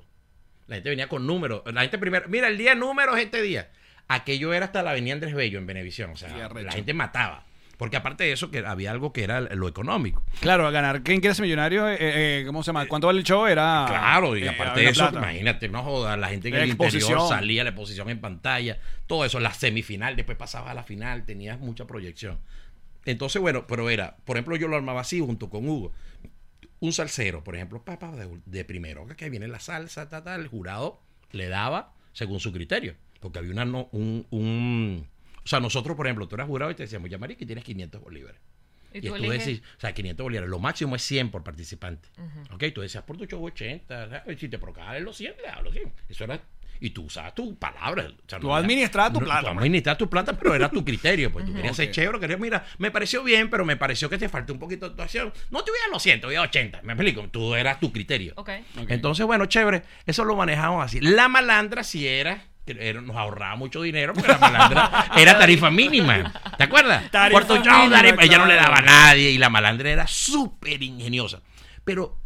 [0.66, 1.62] La gente venía con números.
[1.72, 3.70] La gente primero, mira, el día de números este día.
[4.08, 6.10] Aquello era hasta la Avenida Andrés Bello en Venevisión.
[6.10, 7.44] O sea, la gente mataba.
[7.76, 10.22] Porque aparte de eso, que había algo que era lo económico.
[10.40, 11.02] Claro, a ganar.
[11.02, 11.88] ¿Quién quiere ser millonario?
[11.88, 12.86] Eh, eh, ¿Cómo se llama?
[12.86, 13.46] ¿Cuánto vale el show?
[13.46, 13.84] Era.
[13.88, 15.18] Claro, y eh, aparte de eso, plata.
[15.18, 19.24] imagínate, no jodas, la gente en La el interior salía la exposición en pantalla, todo
[19.24, 22.38] eso, la semifinal, después pasaba a la final, tenías mucha proyección.
[23.04, 25.92] Entonces, bueno, pero era, por ejemplo, yo lo armaba así junto con Hugo.
[26.80, 30.48] Un salsero, por ejemplo, papá de, de primero, que viene la salsa, ta, ta, el
[30.48, 31.00] jurado
[31.32, 35.06] le daba según su criterio, porque había una, no- un, un-
[35.44, 38.00] o sea, nosotros, por ejemplo, tú eras jurado y te decíamos, ya, que tienes 500
[38.02, 38.40] bolívares.
[38.92, 42.08] Y Y, tú tú decís, o sea, 500 bolívares, lo máximo es 100 por participante.
[42.52, 44.38] Ok, tú decías por tu show 80, ¿sabes?
[44.38, 45.92] si te provocaban los 100, le hablo 100.
[46.08, 46.40] Eso era,
[46.80, 48.04] y tú usabas tu palabra.
[48.08, 49.56] o sea, Tú no administrabas tu no, plata, Tú pues.
[49.58, 51.32] administrabas tu plata, pero era tu criterio.
[51.32, 54.28] Pues tú querías ser chévere, querías, mira, me pareció bien, pero me pareció que te
[54.28, 55.32] faltó un poquito de actuación.
[55.50, 56.80] No te voy a los 100, te voy a 80.
[56.82, 58.34] Me explico, tú eras tu criterio.
[58.36, 58.50] Ok.
[58.80, 58.90] Ok.
[58.90, 61.00] Entonces, bueno, chévere, eso lo manejamos así.
[61.00, 62.44] La malandra sí era,
[63.02, 66.32] nos ahorraba mucho dinero porque la malandra era tarifa mínima.
[66.56, 67.10] ¿Te acuerdas?
[67.10, 69.90] Tarifa Por tu show, mínima, tarifa- ella no le daba a nadie y la malandra
[69.90, 71.40] era súper ingeniosa.
[71.84, 72.18] Pero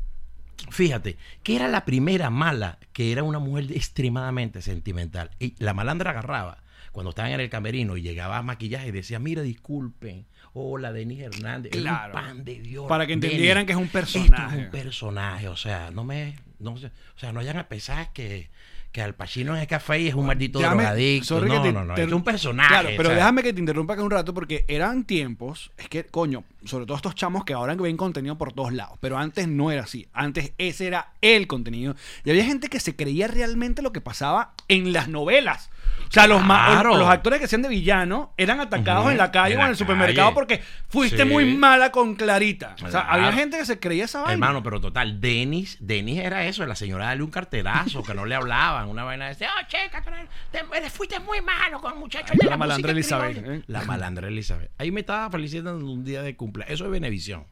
[0.70, 5.30] fíjate, que era la primera mala, que era una mujer extremadamente sentimental.
[5.38, 9.18] Y la malandra agarraba cuando estaban en el camerino y llegaba a maquillaje y decía,
[9.18, 12.12] mira, disculpen, hola, Denis Hernández, es un Claro.
[12.14, 12.86] pan de Dios.
[12.88, 14.56] Para que Denis, entendieran que es un Esto es personaje.
[14.59, 16.78] un personaje, o sea, no me, no o
[17.16, 18.48] sea, no vayan a pensar que,
[18.93, 21.41] que Al Pacino es café y es un maldito Déjame- drogadicto.
[21.45, 22.68] No, te- no, no, te- es un personaje.
[22.68, 25.89] Claro, pero o sea, déjame que te interrumpa acá un rato porque eran tiempos, es
[25.89, 29.47] que, coño, sobre todo estos chamos que ahora ven contenido por todos lados, pero antes
[29.47, 30.09] no era así.
[30.12, 31.97] Antes ese era el contenido.
[32.24, 35.70] Y había gente que se creía realmente lo que pasaba en las novelas.
[36.09, 36.96] O sea, los, Claro.
[36.96, 39.76] los actores que hacían de villano eran atacados en la calle en o en el
[39.76, 40.34] supermercado calle.
[40.34, 41.28] porque fuiste Sí.
[41.28, 42.76] muy mala con Clarita.
[42.82, 44.32] O sea, había gente que se creía esa vaina.
[44.32, 48.34] Hermano, pero total, Denis, Denis era eso, la señora dale un carterazo, que no le
[48.34, 52.44] hablaban, una vaina de decir, oh, eres- te- fuiste muy malo con el muchacho de
[52.44, 53.54] la la, malandra Elizabeth, criolla".
[53.59, 53.62] ¿eh?
[53.66, 54.70] La malandra Elizabeth.
[54.78, 56.72] Ahí me estaba felicitando un día de cumpleaños.
[56.74, 57.44] Eso es Benevisión.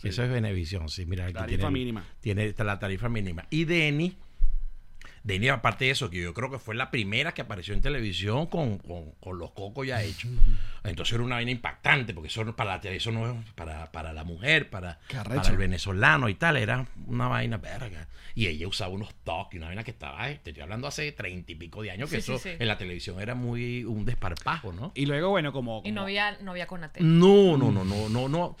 [0.00, 0.08] Sí.
[0.08, 1.24] Eso es Benevisión, sí, mira.
[1.24, 2.04] Aquí Tarifa tiene, mínima.
[2.20, 3.44] Tiene la tarifa mínima.
[3.50, 4.14] Y Denis,
[5.22, 8.46] Denis, aparte de eso, que yo creo que fue la primera que apareció en televisión
[8.46, 10.30] con, con- con los cocos ya hechos.
[10.82, 14.12] Entonces era una vaina impactante, porque eso, no- para, la- eso no es para, para
[14.14, 14.98] la mujer, para,
[15.36, 18.08] para el venezolano y tal, era una vaina verga.
[18.34, 21.52] Y ella usaba unos toques, una vaina que estaba, eh, te estoy hablando hace treinta
[21.52, 22.50] y pico de años, que Sí, eso sí.
[22.58, 24.92] en la televisión era muy un desparpajo, ¿no?
[24.94, 25.82] Y luego, bueno, como...
[25.84, 27.02] Y no había, no había Conatel.
[27.18, 28.56] No, no, no, no, no, no.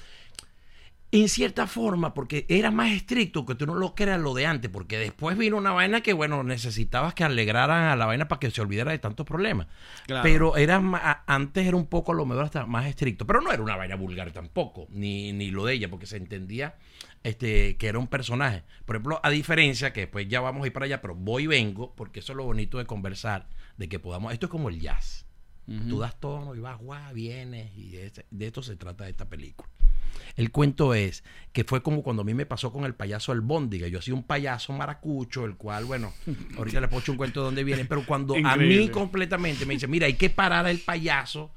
[1.12, 4.70] En cierta forma, porque era más estricto que tú no lo creas lo de antes,
[4.70, 8.48] porque después vino una vaina que, bueno, necesitabas que alegraran a la vaina para que
[8.52, 9.66] se olvidara de tantos problemas.
[10.06, 10.22] Claro.
[10.22, 13.50] Pero era ma- antes era un poco a lo mejor hasta más estricto, pero no
[13.50, 16.76] era una vaina vulgar tampoco, ni, ni lo de ella, porque se entendía
[17.24, 18.62] este, que era un personaje.
[18.84, 21.46] Por ejemplo, a diferencia, que después ya vamos a ir para allá, pero voy y
[21.48, 23.48] vengo, porque eso es lo bonito de conversar,
[23.78, 25.26] de que podamos, esto es como el jazz.
[25.88, 29.28] Tú das tono y vas, guau, vienes, y de, ese- de esto se trata esta
[29.28, 29.68] película.
[30.36, 33.88] El cuento es que fue como cuando a mí me pasó con el payaso Albóndiga.
[33.88, 36.12] Yo hacía un payaso maracucho, el cual, bueno,
[36.56, 39.74] ahorita les puedo echar un cuento de dónde viene, pero cuando a mí completamente me
[39.74, 41.50] dice, mira, hay que parar el payaso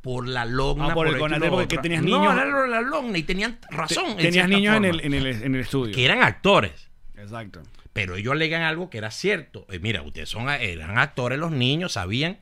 [0.00, 0.86] por la logna.
[0.90, 1.82] Ah, por el esto lo porque otro".
[1.82, 4.06] tenías No, niños- era lo de la logna y tenían razón.
[4.12, 5.94] en Tenías niños en forma, el, en, el, en el estudio.
[5.94, 6.88] que eran actores.
[7.16, 7.62] Exacto.
[7.92, 9.66] Pero ellos alegan algo que era cierto.
[9.68, 12.38] Eh, mira, ustedes son, eran actores los niños, sabían,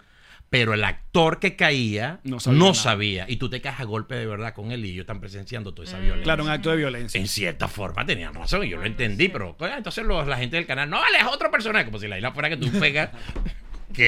[0.51, 3.27] pero el actor que caía No no sabía.
[3.29, 5.87] Y tú te caes a golpe de verdad con él y ellos están presenciando toda
[5.89, 6.25] esa violencia.
[6.25, 7.21] Claro, un acto de violencia.
[7.21, 10.67] En cierta forma tenían razón y yo lo entendí, pero entonces los- la gente del
[10.67, 13.11] canal, no, vale, es otro personaje, como si la isla fuera que tú pegas.
[13.95, 14.07] que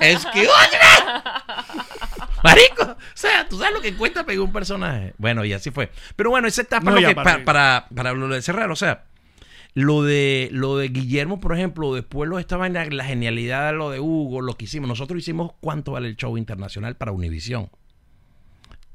[0.00, 0.46] es que.
[2.42, 5.14] Marico, o sea, tú sabes lo que cuesta pegar un personaje.
[5.18, 5.90] Bueno, y así fue.
[6.16, 8.76] Pero bueno, esa etapa No, lo que, para- pa- para, para, lo de cerrar, o
[8.76, 9.04] sea,
[9.74, 13.78] lo de, lo de Guillermo, por ejemplo, después lo estaba en la, la genialidad de
[13.78, 14.88] lo de Hugo, lo que hicimos.
[14.88, 17.70] Nosotros hicimos cuánto vale el show internacional para Univisión.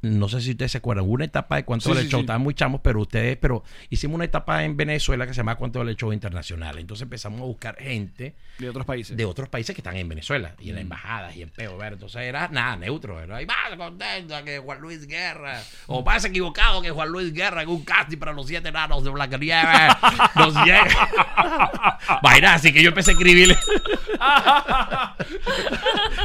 [0.07, 2.11] No sé si ustedes se acuerdan, hubo una etapa de cuánto Sí, vale sí, el
[2.11, 2.23] show, sí.
[2.23, 5.79] estaban muy chamos, pero ustedes, pero hicimos una etapa en Venezuela que se llama cuánto
[5.79, 6.77] vale el show internacional.
[6.79, 9.15] Entonces empezamos a buscar gente De otros países.
[9.17, 11.81] de otros países que están en Venezuela y en las embajadas y en peo.
[11.83, 13.19] Entonces era nada, neutro.
[13.21, 17.61] Era, y vas contento que Juan Luis Guerra, o vas equivocado que Juan Luis Guerra
[17.63, 19.93] en un casting para los siete enanos de Blancanieves
[20.35, 20.87] nos llega.
[22.23, 23.57] Vaina, así que yo empecé a escribirle.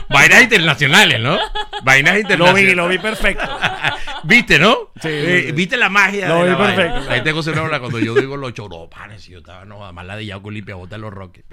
[0.09, 1.39] Vainas internacionales, ¿no?
[1.83, 2.67] Vainas Lo internacionales.
[2.67, 3.45] vi, lo vi perfecto.
[4.25, 4.91] ¿Viste, no?
[5.01, 5.53] Sí, Eh, sí.
[5.53, 6.29] ¿Viste la magia?
[6.29, 6.77] Lo de vi la vaina?
[6.77, 7.11] perfecto.
[7.11, 9.29] Ahí tengo nombre cuando yo digo los choropanes.
[9.29, 11.45] y Yo estaba, no, además la de Yaco limpia, bota los roques.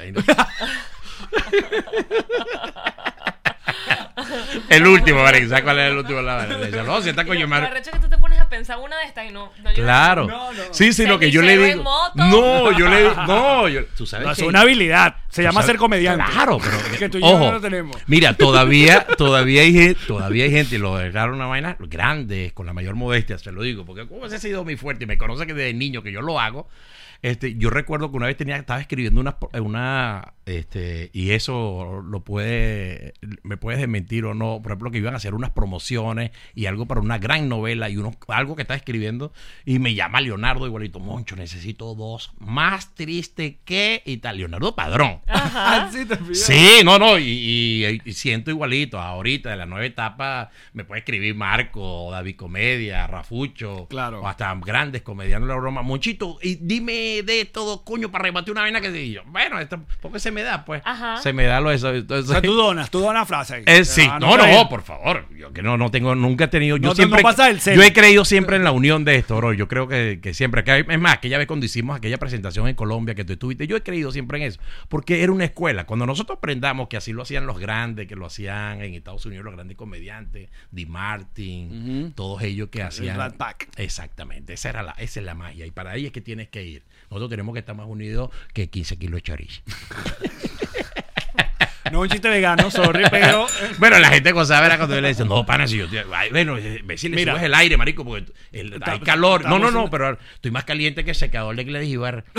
[4.70, 5.48] El último, ¿vale?
[5.48, 6.22] ¿Sabes cuál es el último?
[6.22, 9.06] La, la, la- no, si está coño, que tú te pones a pensar una de
[9.06, 9.52] estas y no.
[9.64, 9.74] no.
[9.74, 10.28] Claro.
[10.28, 10.64] No, no.
[10.72, 11.84] Sí, sí, lo que yo le digo.
[12.16, 13.16] No, yo le digo.
[13.28, 15.16] No, yo, tú sabes No, es que- una habilidad.
[15.30, 16.26] Se llama sabes- ser comediante.
[16.32, 17.96] Claro, pero Que tú y yo ojo, no lo tenemos.
[18.08, 22.66] Mira, todavía, todavía hay gente, todavía hay gente, y lo dejaron una vaina grande, con
[22.66, 25.18] la mayor modestia, se lo digo, porque como ese ha sido mi fuerte y me
[25.18, 26.68] conoce que desde niño que yo lo hago.
[27.22, 32.24] Este, yo recuerdo que una vez tenía, estaba escribiendo una, una este, y eso lo
[32.24, 36.66] puede, me puedes desmentir o no, por ejemplo, que iban a hacer unas promociones y
[36.66, 39.32] algo para una gran novela y uno, algo que estaba escribiendo,
[39.66, 45.20] y me llama Leonardo igualito, Moncho, necesito dos, más triste que, y tal, Leonardo Padrón.
[45.28, 49.00] Ah, sí, te no, no, y, y- y siento igualito.
[49.00, 54.22] Ahorita, de la nueva etapa, me puede escribir Marco, David Comedia, Rafucho, Claro.
[54.22, 55.82] o hasta grandes comediantes de la broma.
[55.82, 59.12] Monchito, y dime de todo, coño, para rebatir una vaina que sí.
[59.12, 60.82] Yo, bueno, esto, porque se me da, pues.
[60.86, 61.18] Ajá.
[61.18, 61.90] Se me da lo eso.
[61.90, 63.64] O Entonces, sea, tú donas, tú donas frase ahí.
[63.66, 65.26] eh, sí, Ah, no, no, por favor.
[65.38, 66.78] Yo que no, no tengo, nunca he tenido.
[66.78, 67.22] Yo No siempre.
[67.22, 69.54] no pasa el yo he creído siempre en la unión de esto, bro.
[69.54, 70.64] Yo creo que, que siempre.
[70.64, 73.68] Que, hay- es más, aquella vez cuando hicimos aquella presentación en Colombia que tú estuviste,
[73.68, 74.60] yo he creído siempre en eso.
[74.88, 75.86] Porque era una escuela.
[75.86, 79.46] Cuando nosotros aprendamos que así lo hacían los grandes, que lo hacían en Estados Unidos
[79.46, 83.18] los grandes comediantes, Di Martin, todos ellos que hacían.
[83.18, 83.70] Rat Pack.
[83.78, 84.54] Exactamente.
[84.54, 85.66] Esa, era la, esa es la magia.
[85.66, 86.84] Y para ahí es que tienes que ir.
[87.10, 89.62] Nosotros tenemos que estar más unidos que 15 kilos de chorizo.
[91.92, 93.48] No un chiste vegano, sorry, pero.
[93.62, 96.30] eh, Bueno, la gente gozaba era cuando yo le decía, no, pana, si yo ay,
[96.30, 97.34] bueno, eh, ve si le Mira.
[97.34, 99.46] subes el aire, marico, porque el- hay calor.
[99.46, 102.26] No, no, no, pero estoy más caliente que el secador de Gladys Ibar.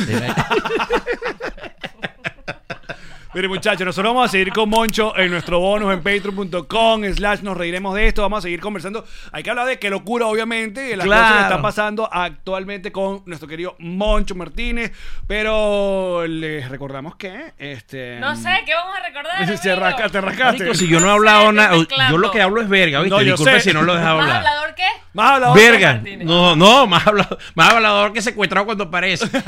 [3.32, 7.56] Mire, muchachos, nosotros vamos a seguir con Moncho en nuestro bonus en patreon.com slash nos
[7.56, 8.22] reiremos de esto.
[8.22, 9.04] Vamos a seguir conversando.
[9.30, 11.22] Hay que hablar de qué locura, obviamente, de las Claro.
[11.22, 14.90] cosas que están pasando actualmente con nuestro querido Moncho Martínez.
[15.28, 18.18] Pero les recordamos que este.
[18.18, 19.56] No sé, ¿qué vamos a recordar?
[19.58, 19.86] Se amigo?
[19.86, 20.58] rasca- te rascaste.
[20.64, 21.76] Marico, si yo no he No hablado nada,
[22.10, 23.16] yo lo que hablo es verga, ¿viste?
[23.16, 23.70] No, Disculpe sé.
[23.70, 24.36] si no lo he dejado ¿Más hablar.
[24.38, 24.86] hablador qué?
[25.12, 25.56] Más hablador.
[25.56, 26.02] Verga.
[26.24, 29.26] No, no, más hablador, más hablador que secuestrado cuando aparece.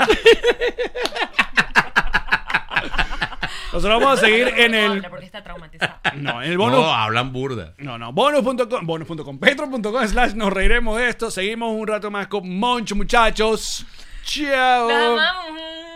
[3.83, 5.03] Nosotros vamos a seguir en el.
[5.09, 5.93] Porque está traumatizado.
[6.15, 6.79] No, en el bonus.
[6.79, 7.73] No, hablan burda.
[7.79, 11.31] No, no, bonus.com, bonus.com, patreon.com slash nos reiremos de esto.
[11.31, 13.85] Seguimos un rato más con Moncho, muchachos.
[14.23, 14.87] Chao.
[14.87, 15.92] Las amamos.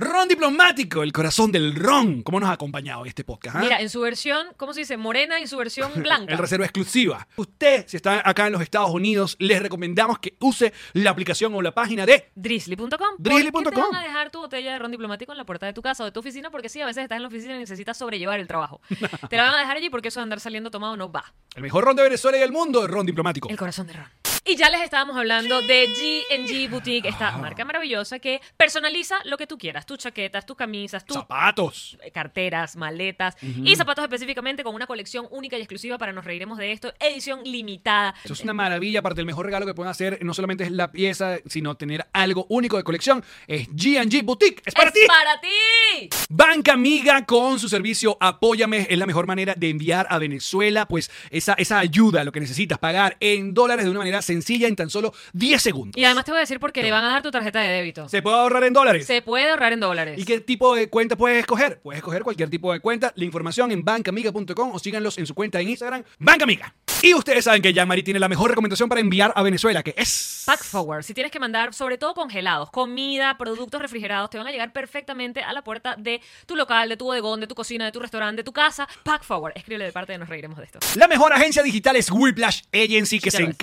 [0.00, 2.22] Ron diplomático, el corazón del ron.
[2.22, 3.56] ¿Cómo nos ha acompañado este podcast?
[3.56, 3.60] ah?
[3.60, 4.96] Mira, en su versión, ¿cómo se dice?
[4.96, 6.32] Morena y su versión blanca.
[6.32, 7.28] El reserva exclusiva.
[7.36, 11.60] Usted, si está acá en los Estados Unidos, les recomendamos que use la aplicación o
[11.60, 12.88] la página de Drizzly.com.
[13.18, 13.62] Drizzly.com.
[13.62, 15.74] ¿Por qué te van a dejar tu botella de ron diplomático en la puerta de
[15.74, 16.50] tu casa o de tu oficina?
[16.50, 18.80] Porque sí, a veces estás en la oficina y necesitas sobrellevar el trabajo.
[19.28, 21.30] te la van a dejar allí porque eso de andar saliendo tomado no va.
[21.56, 23.50] el mejor ron de Venezuela y del mundo, ron diplomático.
[23.50, 24.06] El corazón de ron.
[24.42, 29.46] Y ya les estábamos hablando de G&G Boutique, esta marca maravillosa que personaliza lo que
[29.46, 29.84] tú quieras.
[29.84, 31.98] Tus chaquetas, tus camisas, tus Zapatos.
[32.14, 36.72] carteras, maletas y zapatos específicamente con una colección única y exclusiva para Nos Reiremos de
[36.72, 38.14] Esto, edición limitada.
[38.24, 39.00] Eso es una maravilla.
[39.00, 42.46] Aparte, el mejor regalo que pueden hacer no solamente es la pieza, sino tener algo
[42.48, 43.22] único de colección.
[43.46, 44.62] Es G&G Boutique.
[44.64, 45.00] ¡Es para ¡Es ti!
[45.06, 46.08] para ti!
[46.30, 51.10] Banca Amiga con su servicio Apóyame es la mejor manera de enviar a Venezuela pues
[51.30, 54.90] esa, esa ayuda, lo que necesitas pagar en dólares de una manera sencilla en tan
[54.90, 55.96] solo 10 segundos.
[55.96, 58.08] Y además te voy a decir porque le van a dar tu tarjeta de débito.
[58.08, 59.06] ¿Se puede ahorrar en dólares?
[59.06, 60.18] Se puede ahorrar en dólares.
[60.18, 61.80] ¿Y qué tipo de cuenta puedes escoger?
[61.80, 63.12] Puedes escoger cualquier tipo de cuenta.
[63.16, 66.74] La información en bancamiga.com o síganlos en su cuenta en Instagram, Bancamiga.
[67.02, 70.42] Y ustedes saben que Jean-Marie tiene la mejor recomendación para enviar a Venezuela, que es...
[70.44, 74.50] Pack Forward, si tienes que mandar, sobre todo congelados, comida, productos refrigerados, te van a
[74.50, 77.92] llegar perfectamente a la puerta de tu local, de tu bodegón, de tu cocina, de
[77.92, 78.86] tu restaurante, de tu casa.
[79.02, 80.78] Pack Forward, escríbele de parte de Nos Reiremos de Esto.
[80.96, 83.60] La mejor agencia digital es Whiplash Agency, que Sí, se encarga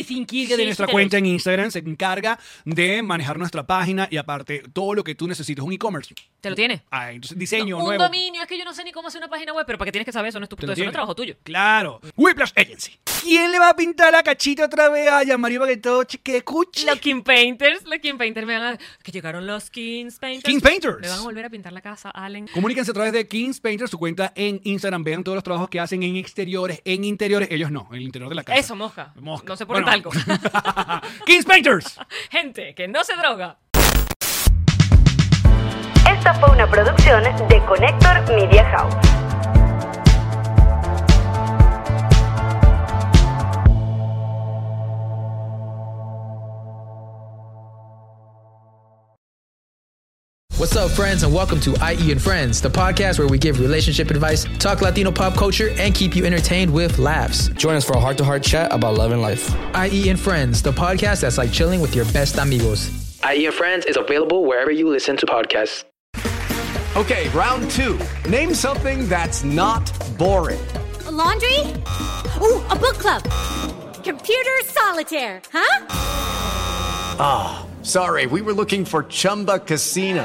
[0.00, 4.16] y se encarga de nuestra cuenta en Instagram, se encarga de manejar nuestra página y
[4.16, 6.14] aparte todo lo que tú necesites, un e-commerce.
[6.40, 6.82] ¿Te lo tiene?
[6.90, 8.02] Ah, entonces diseño un nuevo.
[8.02, 9.92] dominio, es que yo no sé ni cómo hacer una página web, pero ¿para qué
[9.92, 10.40] tienes que saber eso?
[10.40, 11.36] No es tu ¿Te lo eso no es trabajo tuyo.
[11.42, 12.00] Claro.
[12.16, 12.98] Whiplash Agency.
[13.22, 16.18] ¿Quién le va a pintar la cachita otra vez a Jean-Marie para que todo che-
[16.18, 16.84] que escuche?
[16.86, 18.78] Los King Painters, los King Painters me van a...
[19.02, 20.52] Que llegaron los Kings Painters.
[20.52, 20.98] King Painters.
[21.00, 22.48] Me van a volver a pintar la casa, Allen.
[22.48, 25.04] Comuníquense a través de Kings Painters, su cuenta en Instagram.
[25.04, 27.48] Vean todos los trabajos que hacen en exteriores, en interiores.
[27.52, 28.58] Ellos no, en el interior de la casa.
[28.58, 29.12] Eso, mosca.
[29.20, 29.46] Mosca.
[29.48, 30.10] No se pone Bueno.
[30.10, 30.10] talco.
[31.26, 31.98] Kings Painters.
[32.30, 33.56] Gente, que no se droga.
[36.10, 39.11] Esta fue una producción de Connector Media House.
[50.62, 54.12] What's up, friends, and welcome to IE and Friends, the podcast where we give relationship
[54.12, 57.48] advice, talk Latino pop culture, and keep you entertained with laughs.
[57.48, 59.52] Join us for a heart to heart chat about love and life.
[59.74, 63.18] IE and Friends, the podcast that's like chilling with your best amigos.
[63.28, 65.82] IE and Friends is available wherever you listen to podcasts.
[66.94, 67.98] Okay, round two.
[68.30, 70.64] Name something that's not boring.
[71.06, 71.58] A laundry?
[72.40, 73.24] Ooh, a book club.
[74.04, 75.86] Computer solitaire, huh?
[77.18, 80.24] Ah, sorry, we were looking for Chumba Casino.